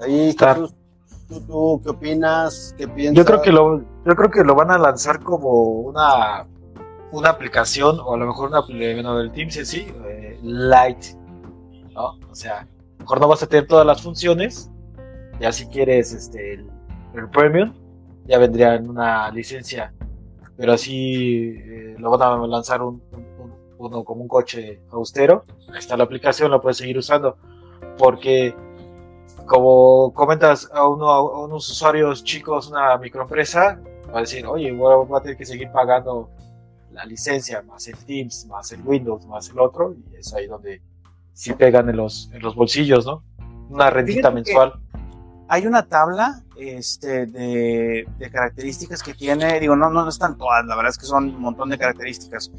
[0.00, 0.34] Ahí.
[0.38, 0.74] Jesús,
[1.28, 2.74] ¿tú, tú qué opinas?
[2.76, 3.16] ¿Qué piensas?
[3.16, 6.46] Yo creo que lo, yo creo que lo van a lanzar como una,
[7.12, 11.04] una aplicación, o a lo mejor una bueno, del Teams en sí, eh, light,
[11.94, 12.18] ¿no?
[12.30, 12.66] O sea,
[12.98, 14.70] mejor no vas a tener todas las funciones,
[15.40, 16.66] ya si quieres este, el,
[17.14, 17.72] el premium,
[18.26, 19.92] ya vendría en una licencia,
[20.56, 23.02] pero así eh, lo van a lanzar un-
[23.76, 27.36] uno como un coche austero, ahí está la aplicación, la puedes seguir usando,
[27.98, 28.54] porque
[29.46, 33.80] como comentas a, uno, a unos usuarios chicos, una microempresa,
[34.12, 36.30] va a decir, oye, voy a tener que seguir pagando
[36.92, 40.80] la licencia, más el Teams, más el Windows, más el otro, y es ahí donde
[41.32, 43.22] sí pegan en los, en los bolsillos, ¿no?
[43.68, 44.74] Una rentita mensual.
[45.48, 50.76] Hay una tabla este, de, de características que tiene, digo, no, no están todas, la
[50.76, 52.50] verdad es que son un montón de características,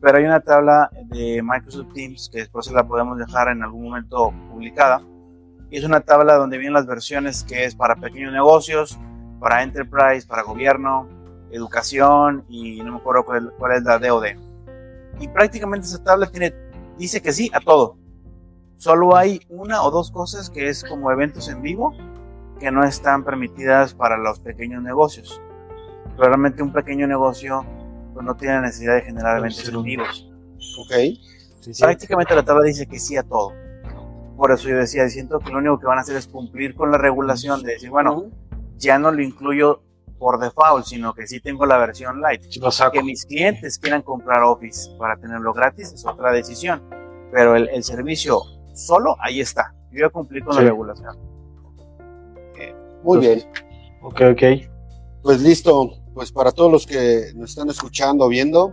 [0.00, 3.84] pero hay una tabla de Microsoft Teams que después se la podemos dejar en algún
[3.84, 5.02] momento publicada.
[5.70, 8.98] Y es una tabla donde vienen las versiones que es para pequeños negocios,
[9.40, 11.08] para enterprise, para gobierno,
[11.50, 14.26] educación y no me acuerdo cuál, cuál es la DOD.
[15.20, 16.54] Y prácticamente esa tabla tiene,
[16.98, 17.98] dice que sí a todo.
[18.76, 21.94] Solo hay una o dos cosas que es como eventos en vivo
[22.60, 25.40] que no están permitidas para los pequeños negocios.
[26.18, 27.64] Realmente un pequeño negocio
[28.12, 30.30] pues, no tiene necesidad de generar eventos ser en vivos.
[30.78, 30.92] Ok.
[31.60, 31.82] Sí, sí.
[31.82, 33.52] Prácticamente la tabla dice que sí a todo.
[34.36, 36.90] Por eso yo decía, siento que lo único que van a hacer es cumplir con
[36.90, 38.26] la regulación de decir, bueno,
[38.76, 39.82] ya no lo incluyo
[40.18, 42.42] por default, sino que sí tengo la versión light.
[42.92, 46.82] Que mis clientes quieran comprar Office para tenerlo gratis es otra decisión,
[47.32, 48.40] pero el, el servicio
[48.74, 49.74] solo ahí está.
[49.90, 50.60] Yo ya cumplí con Sí.
[50.60, 51.16] la regulación.
[53.02, 53.42] Muy bien.
[54.02, 54.42] Ok, ok.
[55.22, 55.90] Pues listo.
[56.14, 58.72] Pues para todos los que nos están escuchando o viendo,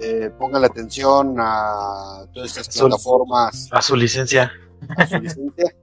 [0.00, 4.50] eh, pongan la atención a todas estas plataformas A su licencia.
[4.96, 5.74] A su licencia,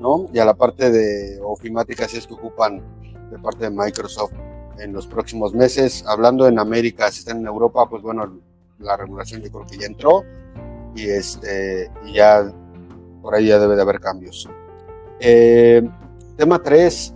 [0.00, 0.28] ¿no?
[0.32, 2.82] Y a la parte de ofimática si es que ocupan
[3.30, 4.32] de parte de Microsoft
[4.78, 6.04] en los próximos meses.
[6.06, 8.40] Hablando en América, si están en Europa, pues bueno,
[8.78, 10.24] la regulación yo creo que ya entró
[10.94, 12.52] y este y ya
[13.22, 14.48] por ahí ya debe de haber cambios.
[15.20, 15.82] Eh,
[16.36, 17.14] tema 3.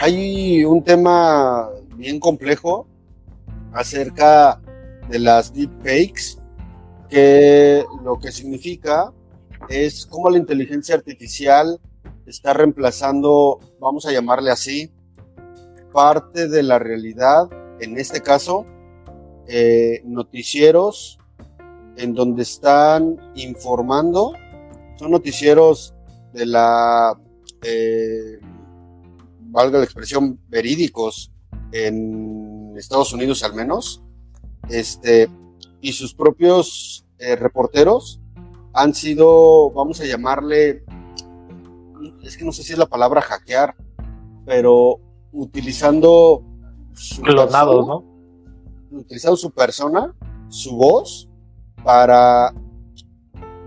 [0.00, 2.86] Hay un tema bien complejo
[3.72, 4.60] acerca
[5.08, 6.38] de las deepfakes,
[7.08, 9.12] que lo que significa
[9.68, 11.80] es cómo la inteligencia artificial
[12.26, 14.92] está reemplazando, vamos a llamarle así,
[15.92, 17.48] parte de la realidad,
[17.80, 18.66] en este caso,
[19.46, 21.18] eh, noticieros
[21.96, 24.32] en donde están informando,
[24.98, 25.94] son noticieros
[26.32, 27.18] de la,
[27.62, 28.38] eh,
[29.40, 31.30] valga la expresión, verídicos
[31.72, 34.02] en Estados Unidos al menos,
[34.68, 35.28] este,
[35.84, 38.18] y sus propios eh, reporteros
[38.72, 40.82] han sido, vamos a llamarle,
[42.22, 43.76] es que no sé si es la palabra hackear,
[44.46, 44.98] pero
[45.30, 46.42] utilizando
[46.94, 48.02] su Clonados, persona,
[48.90, 48.98] ¿no?
[48.98, 50.14] utilizando su persona,
[50.48, 51.28] su voz,
[51.84, 52.54] para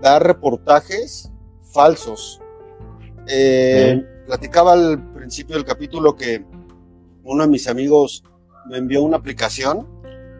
[0.02, 1.30] dar reportajes
[1.72, 2.40] falsos.
[3.28, 6.44] Eh, Platicaba al principio del capítulo que
[7.22, 8.24] uno de mis amigos
[8.68, 9.86] me envió una aplicación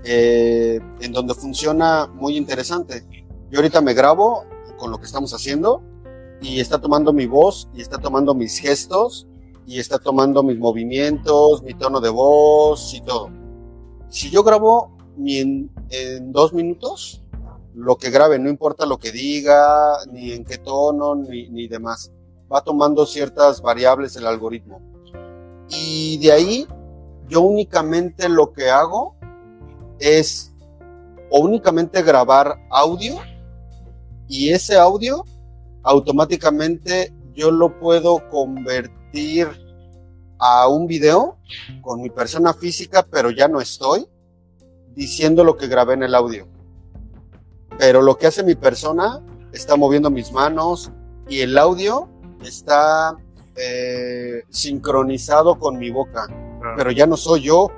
[0.04, 3.04] eh, en donde funciona muy interesante.
[3.50, 4.44] Yo ahorita me grabo
[4.76, 5.82] con lo que estamos haciendo
[6.40, 9.26] y está tomando mi voz y está tomando mis gestos
[9.66, 13.30] y está tomando mis movimientos, mi tono de voz y todo.
[14.08, 14.96] Si yo grabo
[15.26, 17.22] en, en dos minutos,
[17.74, 22.12] lo que grabe, no importa lo que diga, ni en qué tono, ni, ni demás.
[22.50, 24.80] Va tomando ciertas variables el algoritmo.
[25.68, 26.66] Y de ahí,
[27.28, 29.17] yo únicamente lo que hago
[29.98, 30.52] es
[31.30, 33.16] o únicamente grabar audio
[34.28, 35.24] y ese audio
[35.82, 39.48] automáticamente yo lo puedo convertir
[40.38, 41.38] a un video
[41.82, 44.06] con mi persona física, pero ya no estoy
[44.94, 46.46] diciendo lo que grabé en el audio.
[47.78, 49.22] Pero lo que hace mi persona
[49.52, 50.90] está moviendo mis manos
[51.28, 52.08] y el audio
[52.42, 53.16] está
[53.56, 56.26] eh, sincronizado con mi boca.
[56.76, 57.70] Pero ya no soy yo,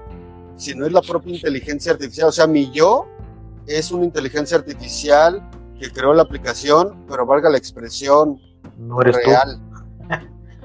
[0.60, 2.28] sino es la propia inteligencia artificial.
[2.28, 3.06] O sea, mi yo
[3.66, 5.48] es una inteligencia artificial
[5.78, 8.38] que creó la aplicación, pero valga la expresión
[8.76, 9.58] No eres real.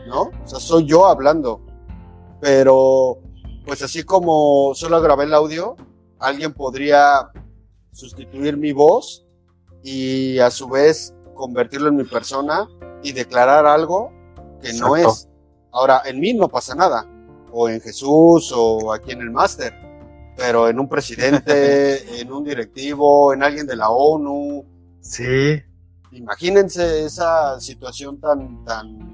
[0.05, 0.23] ¿No?
[0.23, 1.61] O sea, soy yo hablando.
[2.41, 3.19] Pero,
[3.65, 5.77] pues así como solo grabé el audio,
[6.19, 7.31] alguien podría
[7.91, 9.25] sustituir mi voz
[9.81, 12.67] y a su vez convertirlo en mi persona
[13.01, 14.11] y declarar algo
[14.61, 15.29] que no es.
[15.71, 17.09] Ahora, en mí no pasa nada,
[17.51, 19.84] o en Jesús, o aquí en el máster,
[20.35, 24.65] pero en un presidente, en un directivo, en alguien de la ONU.
[24.99, 25.61] Sí.
[26.11, 29.13] imagínense esa situación tan, tan,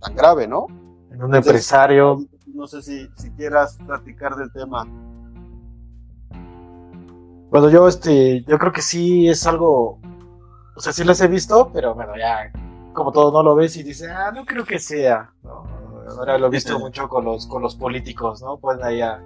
[0.00, 0.66] tan grave, ¿no?
[1.10, 2.24] En un Entonces, empresario.
[2.46, 4.86] No sé si, si quieras platicar del tema.
[7.50, 9.98] Bueno, yo este, yo creo que sí es algo,
[10.76, 12.52] o sea, sí las he visto, pero bueno, ya
[12.92, 15.32] como todo no lo ves y dices, ah, no creo que sea.
[15.42, 15.64] ¿no?
[16.18, 18.58] Ahora lo he visto mucho con los, con los políticos, ¿no?
[18.58, 19.22] Ponen ahí a,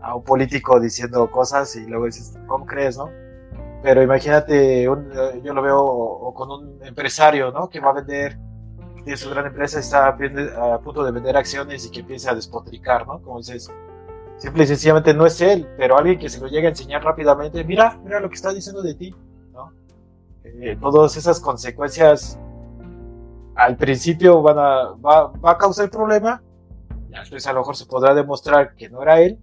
[0.00, 3.10] a un político diciendo cosas y luego dices, ¿cómo crees, no?
[3.82, 7.68] Pero imagínate, un- eh, yo lo veo o con un empresario, ¿no?
[7.68, 8.38] Que va a vender,
[9.04, 12.30] tiene su gran empresa, está a pie- a punto de vender acciones y que empieza
[12.32, 13.20] a despotricar, ¿no?
[13.22, 13.70] Como dices,
[14.38, 17.62] simple y sencillamente no es él, pero alguien que se lo llegue a enseñar rápidamente,
[17.64, 19.14] mira, mira lo que está diciendo de ti,
[19.52, 19.72] ¿no?
[20.44, 22.38] Eh, todas esas consecuencias
[23.54, 26.42] al principio van a, va, va a causar problema,
[27.08, 29.38] después a lo mejor se podrá demostrar que no era él,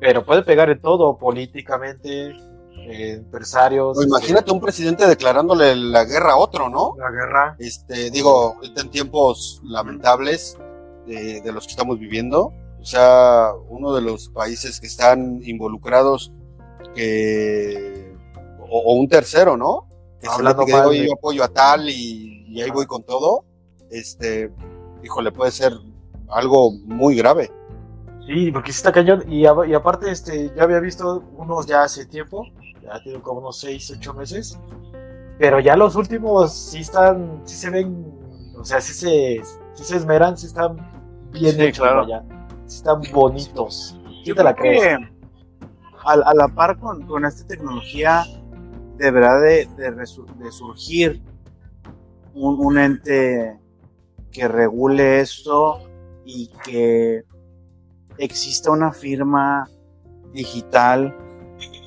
[0.00, 3.98] pero puede pegar en todo, políticamente, eh, empresarios.
[3.98, 6.92] O imagínate un presidente declarándole la guerra a otro, ¿no?
[6.94, 7.56] este, la guerra.
[7.58, 10.56] Este, digo, en tiempos lamentables
[11.06, 16.32] de, de los que estamos viviendo, o sea, uno de los países que están involucrados,
[16.94, 18.14] que,
[18.60, 19.86] o, o un tercero, ¿no?
[20.20, 22.86] Que se Hablando que digo, mal de- yo apoyo a tal y, y ahí voy
[22.86, 23.44] con todo,
[23.90, 24.50] este,
[25.02, 25.72] híjole, puede ser
[26.28, 27.50] algo muy grave.
[28.28, 29.24] Sí, porque sí está cañón.
[29.26, 32.44] Y, a- y aparte, este, ya había visto unos ya hace tiempo,
[32.82, 34.58] ya tiene como unos 6, 8 meses.
[35.38, 38.06] Pero ya los últimos sí están, sí se ven,
[38.58, 39.40] o sea, sí se,
[39.72, 40.76] sí se esmeran, sí están
[41.32, 42.02] bien Sí, hechos, claro.
[42.02, 42.22] vaya.
[42.66, 43.98] Sí están bonitos.
[44.24, 44.82] Yo te la crees.
[44.82, 45.08] que
[46.04, 48.24] a, a la par con, con esta tecnología
[48.98, 51.22] deberá de, de de surgir
[52.34, 53.58] un, un ente
[54.30, 55.80] que regule esto
[56.26, 57.24] y que
[58.18, 59.68] exista una firma
[60.32, 61.16] digital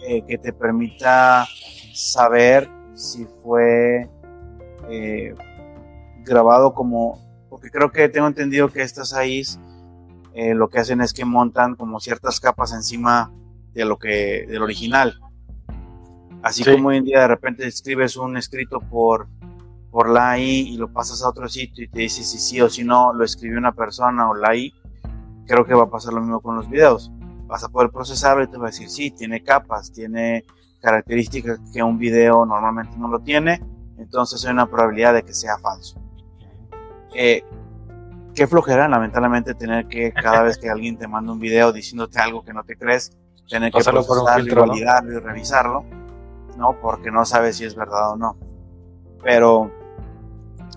[0.08, 1.46] eh, que te permita
[1.94, 4.10] saber si fue
[4.90, 5.36] eh,
[6.24, 7.20] grabado como
[7.50, 9.44] porque creo que tengo entendido que estas ahí
[10.34, 13.32] eh, lo que hacen es que montan como ciertas capas encima
[13.74, 15.20] de lo que del original.
[16.42, 16.72] Así Sí.
[16.72, 19.28] como hoy en día de repente escribes un escrito por
[19.92, 22.70] por la AI y lo pasas a otro sitio y te dice si sí o
[22.70, 24.74] si no lo escribió una persona o la AI,
[25.48, 27.12] creo que va a pasar lo mismo con los videos.
[27.48, 30.46] Vas a poder procesarlo y te va a decir sí, tiene capas, tiene
[30.82, 33.62] características que un video normalmente no lo tiene,
[33.98, 36.02] entonces hay una probabilidad de que sea falso.
[37.14, 37.44] Eh,
[38.34, 42.44] qué flojera, lamentablemente, tener que cada vez que alguien te manda un video diciéndote algo
[42.44, 43.12] que no te crees,
[43.48, 44.68] tener que por un procesarlo, y filtro, ¿no?
[44.72, 45.86] validarlo y revisarlo,
[46.58, 46.80] ¿no?
[46.82, 48.38] Porque no sabes si es verdad o no.
[49.24, 49.72] Pero,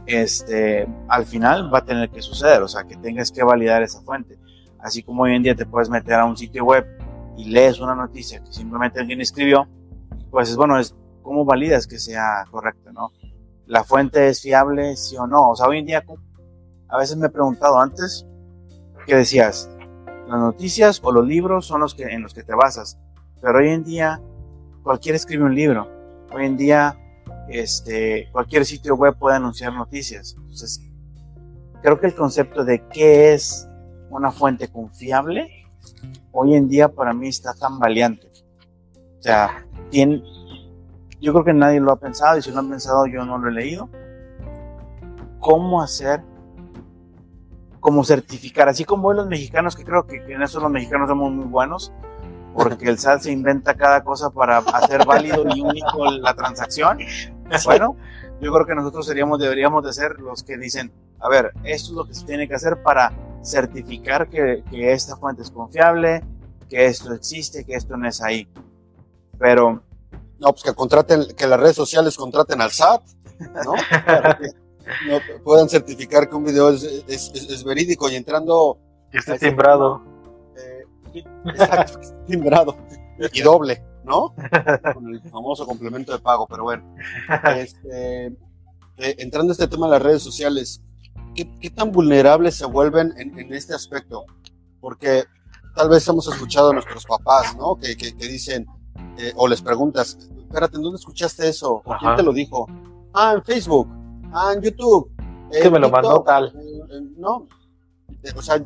[0.07, 4.03] este, al final va a tener que suceder, o sea, que tengas que validar esa
[4.03, 4.39] fuente.
[4.85, 6.87] Así como hoy en día te puedes meter a un sitio web
[7.39, 9.67] y lees una noticia que simplemente alguien escribió,
[10.31, 13.11] pues es bueno, es cómo validas que sea correcta, ¿no?
[13.65, 15.53] La fuente es fiable, sí o no.
[15.53, 16.05] O sea, hoy en día,
[16.89, 18.27] a veces me he preguntado antes,
[19.07, 19.71] que decías,
[20.29, 22.99] las noticias o los libros son los que, en los que te basas,
[23.41, 24.21] pero hoy en día
[24.83, 25.89] cualquiera escribe un libro.
[26.31, 26.95] Hoy en día,
[27.49, 30.35] este, cualquier sitio web puede anunciar noticias.
[30.37, 30.83] Entonces,
[31.83, 33.67] creo que el concepto de qué es
[34.17, 35.67] una fuente confiable,
[36.33, 38.31] hoy en día para mí está tan valiente.
[39.19, 40.23] O sea, tiene,
[41.21, 43.49] yo creo que nadie lo ha pensado y si lo han pensado yo no lo
[43.49, 43.89] he leído.
[45.41, 46.23] ¿Cómo hacer?
[47.81, 48.69] ¿Cómo certificar?
[48.69, 51.93] Así como hoy los mexicanos, que creo que en eso los mexicanos somos muy buenos,
[52.55, 56.99] porque el SAT se inventa cada cosa para hacer válido y único la transacción.
[57.67, 57.97] Bueno,
[58.41, 61.91] yo creo que nosotros seríamos, deberíamos de ser los que dicen, a ver, esto es
[61.91, 63.13] lo que se tiene que hacer para
[63.45, 66.23] certificar que, que esta fuente es confiable,
[66.69, 68.49] que esto existe, que esto no es ahí.
[69.39, 69.83] Pero...
[70.41, 73.03] No, pues que contraten, que las redes sociales contraten al SAT,
[73.65, 73.75] ¿no?
[74.07, 74.49] Para que
[75.09, 78.79] no puedan certificar que un video es, es, es, es verídico y entrando...
[79.13, 80.03] Está timbrado.
[80.57, 82.77] Eh, exacto, timbrado.
[83.33, 84.35] Y doble, ¿no?
[84.93, 86.95] Con el famoso complemento de pago, pero bueno.
[87.57, 88.27] Este,
[88.97, 90.83] eh, entrando a este tema de las redes sociales,
[91.35, 94.25] ¿qué, qué tan vulnerables se vuelven en, en, este aspecto?
[94.81, 95.25] Porque
[95.75, 97.77] tal vez hemos escuchado a nuestros papás, ¿no?
[97.77, 98.67] Que, que, que dicen,
[99.19, 101.83] eh, o les preguntas, espérate, ¿en dónde escuchaste eso?
[101.85, 102.67] ¿O quién te lo dijo?
[103.13, 103.89] Ah, en Facebook,
[104.33, 105.11] ah, en YouTube.
[105.51, 106.47] Es que me lo mandó tal.
[106.49, 107.47] Eh, no,
[108.23, 108.65] eh, o sea,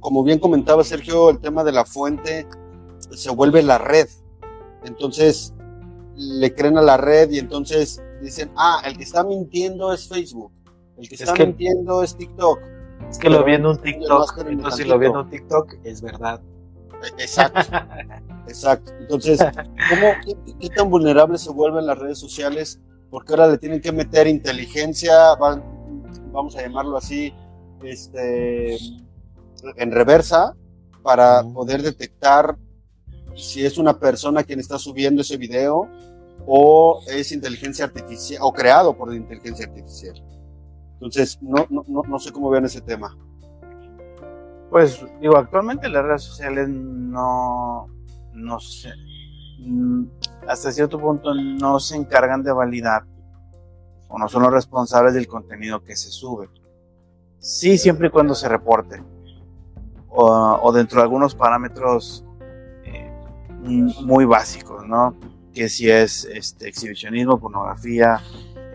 [0.00, 2.46] como bien comentaba Sergio, el tema de la fuente
[3.10, 4.08] se vuelve la red.
[4.84, 5.54] Entonces,
[6.16, 10.52] le creen a la red y entonces dicen, ah, el que está mintiendo es Facebook,
[10.98, 12.58] el que Es está que- mintiendo es TikTok.
[13.10, 14.38] Es que lo vi en un TikTok.
[14.46, 16.40] Entonces, si lo vi en un TikTok, es verdad.
[17.18, 17.60] Exacto,
[18.48, 18.92] exacto.
[19.00, 22.80] Entonces, ¿cómo, qué, qué tan vulnerables se vuelven las redes sociales?
[23.10, 25.62] Porque ahora le tienen que meter inteligencia, van-
[26.32, 27.34] vamos a llamarlo así,
[27.82, 28.76] este,
[29.76, 30.54] en reversa,
[31.02, 32.56] para poder detectar
[33.34, 35.88] si es una persona quien está subiendo ese video
[36.46, 40.14] o es inteligencia artificial o creado por inteligencia artificial.
[41.02, 43.18] Entonces, no, no, no, no sé cómo vean ese tema.
[44.70, 47.88] Pues digo, actualmente las redes sociales no,
[48.32, 48.90] no sé,
[49.58, 50.04] mm,
[50.46, 53.02] hasta cierto punto no se encargan de validar
[54.08, 56.48] o no son los responsables del contenido que se sube.
[57.40, 59.02] Sí, siempre y cuando se reporte
[60.08, 62.24] o, o dentro de algunos parámetros
[62.84, 63.12] eh,
[63.60, 65.16] muy básicos, ¿no?
[65.52, 68.20] Que si es este, exhibicionismo, pornografía,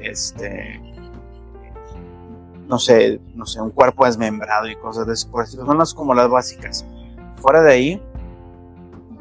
[0.02, 0.97] este,
[2.68, 5.48] no sé, no sé, un cuerpo desmembrado y cosas de ese por.
[5.48, 6.86] Son las como las básicas.
[7.36, 8.02] Fuera de ahí,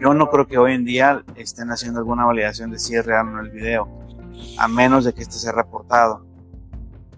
[0.00, 3.28] yo no creo que hoy en día estén haciendo alguna validación de si es real
[3.28, 3.88] o no el video,
[4.58, 6.24] a menos de que este sea reportado.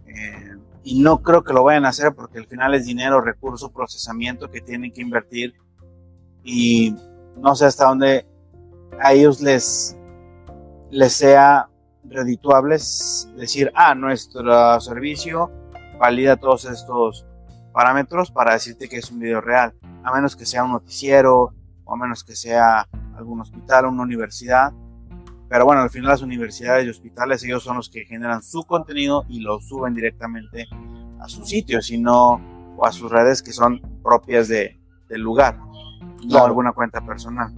[0.06, 3.70] Eh, y no creo que lo vayan a hacer porque al final es dinero, recurso,
[3.70, 5.54] procesamiento que tienen que invertir
[6.44, 6.94] y
[7.36, 8.26] no sé hasta dónde
[9.00, 9.96] a ellos les,
[10.90, 11.68] les sea
[12.04, 12.74] redituable
[13.36, 15.50] decir, ah, nuestro servicio
[15.98, 17.26] valida todos estos
[17.72, 19.74] parámetros para decirte que es un video real,
[20.04, 21.52] a menos que sea un noticiero
[21.84, 24.72] o a menos que sea algún hospital o una universidad.
[25.48, 29.24] Pero bueno, al final las universidades y hospitales ellos son los que generan su contenido
[29.28, 30.66] y lo suben directamente
[31.20, 32.40] a sus sitios y no
[32.76, 34.78] o a sus redes que son propias de,
[35.08, 36.46] del lugar, no Claro.
[36.46, 37.52] alguna cuenta personal.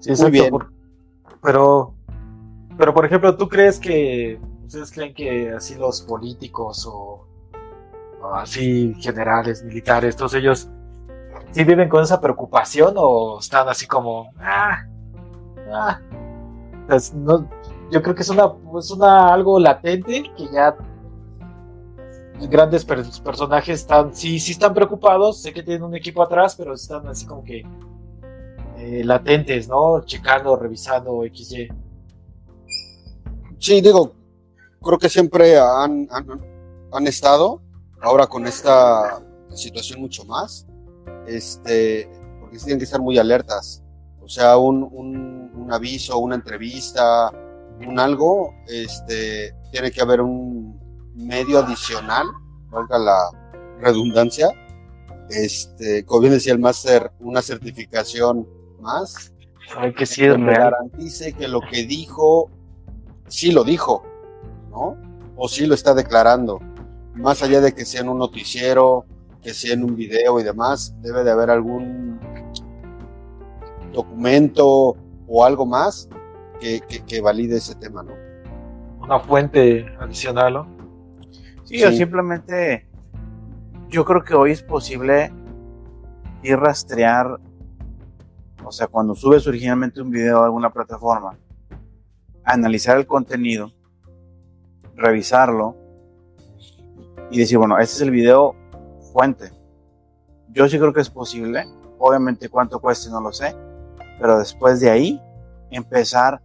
[0.00, 0.50] Sí, exacto, bien.
[0.50, 0.72] por-
[1.42, 1.94] pero,
[2.76, 7.26] pero por ejemplo, ¿tú crees que ustedes creen que así los políticos o,
[8.34, 10.68] así generales, militares, todos ellos
[11.50, 14.78] sí viven con esa preocupación o están así como ah,
[15.72, 16.00] ah?
[16.86, 17.48] Pues, no,
[17.90, 20.76] yo creo que es una, es una algo latente que ya
[22.50, 26.74] grandes per- personajes están, sí, sí están preocupados, sé que tienen un equipo atrás, pero
[26.74, 27.64] están así como que
[28.76, 30.02] eh, latentes, ¿no?
[30.04, 31.68] Checando, revisando XY.
[33.58, 34.12] Sí, digo,
[34.84, 36.26] creo que siempre han, han,
[36.92, 37.62] han estado,
[38.00, 39.20] ahora con esta
[39.54, 40.66] situación mucho más,
[41.26, 42.08] este,
[42.40, 43.82] porque tienen que estar muy alertas.
[44.20, 47.30] O sea, un, un, un aviso, una entrevista,
[47.86, 50.80] un algo, este, tiene que haber un
[51.14, 52.26] medio adicional,
[52.70, 53.18] valga la
[53.80, 54.48] redundancia,
[55.28, 58.46] este, como bien decía el máster, una certificación
[58.80, 59.32] más,
[59.76, 60.70] Ay, que sí que es me real.
[60.72, 62.50] garantice que lo que dijo,
[63.28, 64.02] sí lo dijo,
[64.74, 64.96] ¿no?
[65.36, 66.60] O sí lo está declarando.
[67.14, 69.06] Más allá de que sea en un noticiero,
[69.40, 72.18] que sea en un video y demás, debe de haber algún
[73.92, 74.96] documento
[75.28, 76.08] o algo más
[76.60, 78.12] que, que, que valide ese tema, ¿no?
[79.00, 80.66] Una fuente adicional, ¿no?
[81.64, 82.88] Sí, o simplemente
[83.88, 85.32] yo creo que hoy es posible
[86.42, 87.38] ir rastrear,
[88.64, 91.38] o sea, cuando subes originalmente un video a alguna plataforma,
[92.44, 93.70] analizar el contenido,
[94.96, 95.76] revisarlo
[97.30, 98.54] y decir, bueno, este es el video
[99.12, 99.52] fuente.
[100.50, 101.64] Yo sí creo que es posible.
[101.98, 103.56] Obviamente cuánto cueste no lo sé.
[104.20, 105.20] Pero después de ahí,
[105.70, 106.40] empezar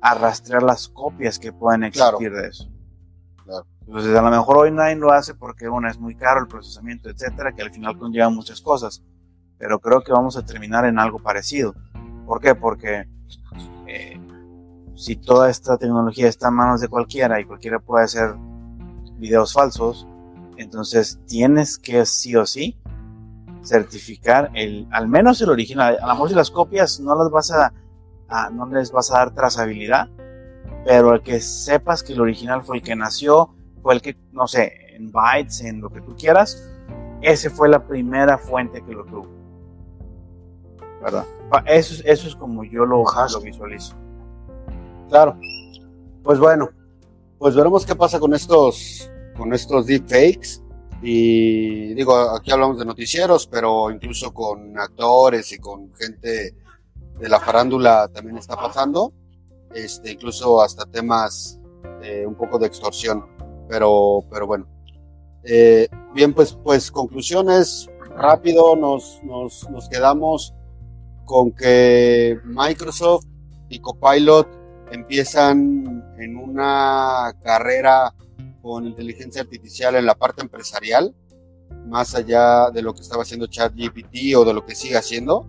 [0.00, 2.68] a rastrear las copias que pueden existir de eso.
[3.44, 3.66] Claro.
[3.86, 7.10] Entonces, a lo mejor hoy nadie lo hace porque, bueno, es muy caro el procesamiento,
[7.10, 9.02] etcétera, que al final conlleva muchas cosas.
[9.58, 11.74] Pero creo que vamos a terminar en algo parecido.
[12.26, 12.54] ¿Por qué?
[12.54, 13.06] Porque
[13.86, 14.20] eh,
[15.02, 18.36] si toda esta tecnología está en manos de cualquiera y cualquiera puede hacer
[19.16, 20.06] videos falsos,
[20.56, 22.78] entonces tienes que sí o sí
[23.64, 25.98] certificar el, al menos el original.
[26.00, 27.72] A lo mejor si las copias no las vas a,
[28.50, 30.08] no les vas a dar trazabilidad,
[30.84, 34.46] pero el que sepas que el original fue el que nació, fue el que, no
[34.46, 36.70] sé, en bytes, en lo que tú quieras,
[37.22, 39.26] ese fue la primera fuente que lo tuvo.
[41.02, 41.24] ¿Verdad?
[41.66, 43.96] Eso, eso es como yo lo, lo visualizo.
[45.12, 45.38] Claro.
[46.24, 46.70] Pues bueno,
[47.38, 50.62] pues veremos qué pasa con estos, con estos deepfakes.
[51.02, 56.54] Y digo, aquí hablamos de noticieros, pero incluso con actores y con gente
[57.20, 59.12] de la farándula también está pasando.
[59.74, 61.60] Este, incluso hasta temas
[62.02, 63.26] eh, un poco de extorsión.
[63.68, 64.66] Pero, pero bueno.
[65.44, 67.86] Eh, bien, pues, pues conclusiones.
[68.16, 70.54] Rápido nos, nos, nos quedamos
[71.26, 73.26] con que Microsoft
[73.68, 74.61] y Copilot
[74.92, 78.14] empiezan en una carrera
[78.60, 81.14] con inteligencia artificial en la parte empresarial,
[81.86, 85.46] más allá de lo que estaba haciendo ChatGPT o de lo que sigue haciendo.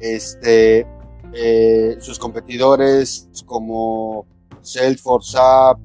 [0.00, 0.86] Este,
[1.34, 4.26] eh, sus competidores como
[4.62, 5.78] Salesforce App,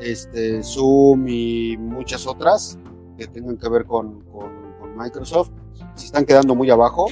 [0.00, 2.78] este, Zoom y muchas otras
[3.18, 4.64] que tengan que ver con, con,
[4.96, 5.50] Microsoft,
[5.96, 7.06] se están quedando muy abajo.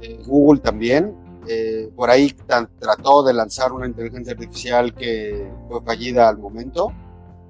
[0.00, 1.14] Eh, Google también.
[1.48, 2.34] Eh, por ahí
[2.78, 6.92] trató de lanzar una inteligencia artificial que fue fallida al momento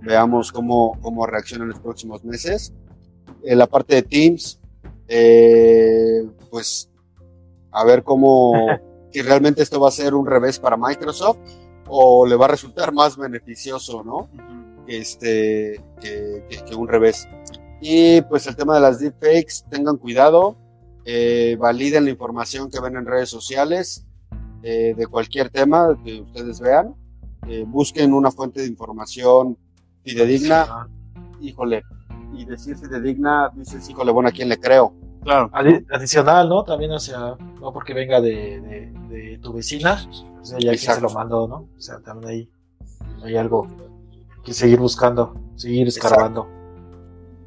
[0.01, 2.73] Veamos cómo, cómo reacciona en los próximos meses.
[3.43, 4.61] En la parte de Teams,
[5.09, 6.89] eh, pues
[7.73, 8.53] a ver cómo,
[9.13, 11.39] si realmente esto va a ser un revés para Microsoft
[11.89, 14.29] o le va a resultar más beneficioso, ¿no?
[14.87, 17.29] Este, que, que, un revés.
[17.81, 20.57] Y pues el tema de las deepfakes, tengan cuidado,
[21.11, 24.05] eh, validen la información que ven en redes sociales
[24.63, 26.95] eh, de cualquier tema que ustedes vean,
[27.47, 29.57] eh, busquen una fuente de información
[30.05, 30.87] fidedigna,
[31.41, 31.83] híjole,
[32.35, 34.93] y decir fidedigna, dices, híjole, bueno, ¿a quién le creo?
[35.23, 35.51] Claro.
[35.91, 36.63] adicional, ¿no?
[36.63, 40.07] También, o sea, no porque venga de, de, tu vecina,
[40.39, 41.71] o sea, ya quien se lo mandó, ¿no?
[41.75, 42.51] O sea, también ahí
[43.25, 43.67] hay algo
[44.45, 46.47] que seguir buscando, seguir escarbando.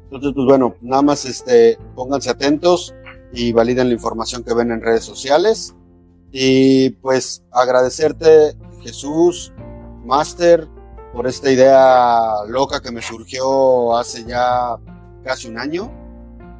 [0.06, 2.92] Entonces, pues bueno, nada más este, pónganse atentos
[3.32, 5.74] y validen la información que ven en redes sociales.
[6.30, 9.52] Y pues agradecerte, Jesús,
[10.04, 10.68] Master,
[11.12, 14.76] por esta idea loca que me surgió hace ya
[15.22, 15.90] casi un año,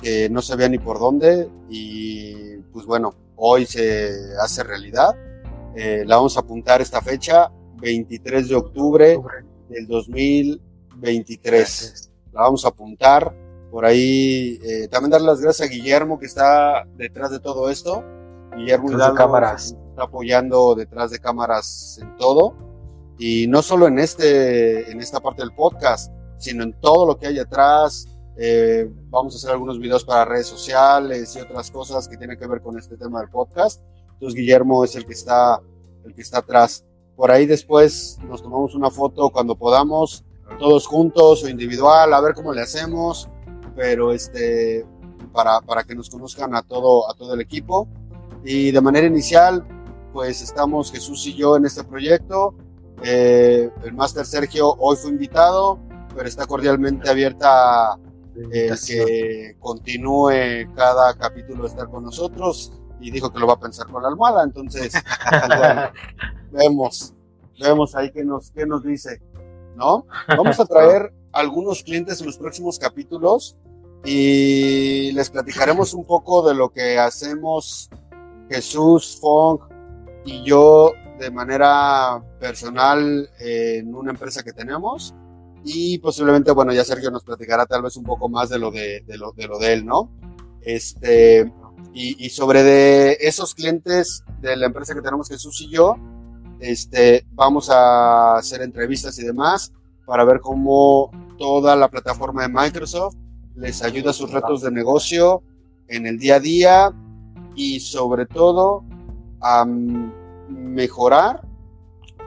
[0.00, 4.10] que no sabía ni por dónde y pues bueno, hoy se
[4.40, 5.14] hace realidad.
[5.74, 7.50] Eh, la vamos a apuntar esta fecha,
[7.80, 9.18] 23 de octubre
[9.68, 12.12] del 2023.
[12.32, 13.34] La vamos a apuntar.
[13.72, 18.04] Por ahí eh, también dar las gracias a Guillermo que está detrás de todo esto.
[18.54, 19.74] Guillermo Hidalgo, cámaras.
[19.88, 22.54] está apoyando detrás de cámaras en todo
[23.18, 27.28] y no solo en, este, en esta parte del podcast, sino en todo lo que
[27.28, 28.06] hay atrás.
[28.36, 32.46] Eh, vamos a hacer algunos videos para redes sociales y otras cosas que tienen que
[32.46, 33.80] ver con este tema del podcast.
[34.12, 35.62] Entonces Guillermo es el que está,
[36.04, 36.84] el que está atrás.
[37.16, 40.26] Por ahí después nos tomamos una foto cuando podamos,
[40.58, 43.30] todos juntos o individual, a ver cómo le hacemos,
[43.74, 44.84] pero este,
[45.32, 47.88] para, para que nos conozcan a todo, a todo el equipo.
[48.44, 49.64] Y de manera inicial,
[50.12, 52.54] pues estamos Jesús y yo en este proyecto.
[53.02, 55.78] Eh, el máster Sergio hoy fue invitado,
[56.14, 57.98] pero está cordialmente abierta
[58.52, 63.60] eh, que continúe cada capítulo de estar con nosotros y dijo que lo va a
[63.60, 64.44] pensar con la almohada.
[64.44, 64.92] Entonces,
[66.52, 67.14] vemos,
[67.60, 69.20] vemos ahí qué nos, qué nos dice,
[69.76, 70.06] ¿no?
[70.28, 73.56] Vamos a traer algunos clientes en los próximos capítulos
[74.04, 77.88] y les platicaremos un poco de lo que hacemos
[78.48, 79.60] Jesús, Fong
[80.24, 85.14] y yo de manera personal en una empresa que tenemos
[85.64, 89.04] y posiblemente, bueno, ya Sergio nos platicará tal vez un poco más de lo de,
[89.06, 90.10] lo, de, lo de él, ¿no?
[90.60, 91.52] Este,
[91.94, 95.96] y, sobre de esos clientes de la empresa que tenemos Jesús y yo,
[96.58, 99.72] este, vamos a hacer entrevistas y demás
[100.12, 103.16] para ver cómo toda la plataforma de Microsoft
[103.54, 105.42] les ayuda a sus retos de negocio
[105.88, 106.92] en el día a día
[107.56, 108.84] y sobre todo
[109.40, 111.40] a mejorar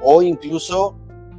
[0.01, 0.95] o incluso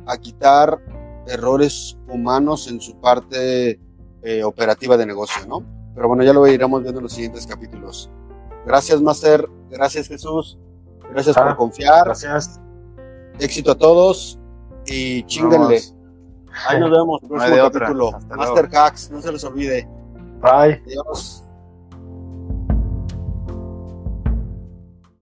[0.07, 0.78] a quitar
[1.26, 3.80] errores humanos en su parte
[4.22, 5.64] eh, operativa de negocio, ¿no?
[5.97, 8.09] Pero bueno, ya lo iremos viendo en los siguientes capítulos.
[8.64, 9.49] Gracias, Master.
[9.68, 10.61] Gracias, Jesús.
[11.11, 12.05] Gracias por ah, confiar.
[12.05, 12.61] Gracias.
[13.40, 14.38] Éxito a todos
[14.86, 15.95] y chinguenle.
[16.68, 17.20] Ahí nos vemos.
[17.20, 18.12] Próximo capítulo.
[18.36, 19.88] Master Hacks, no se les olvide.
[20.40, 20.82] Bye.
[20.86, 21.45] Adiós.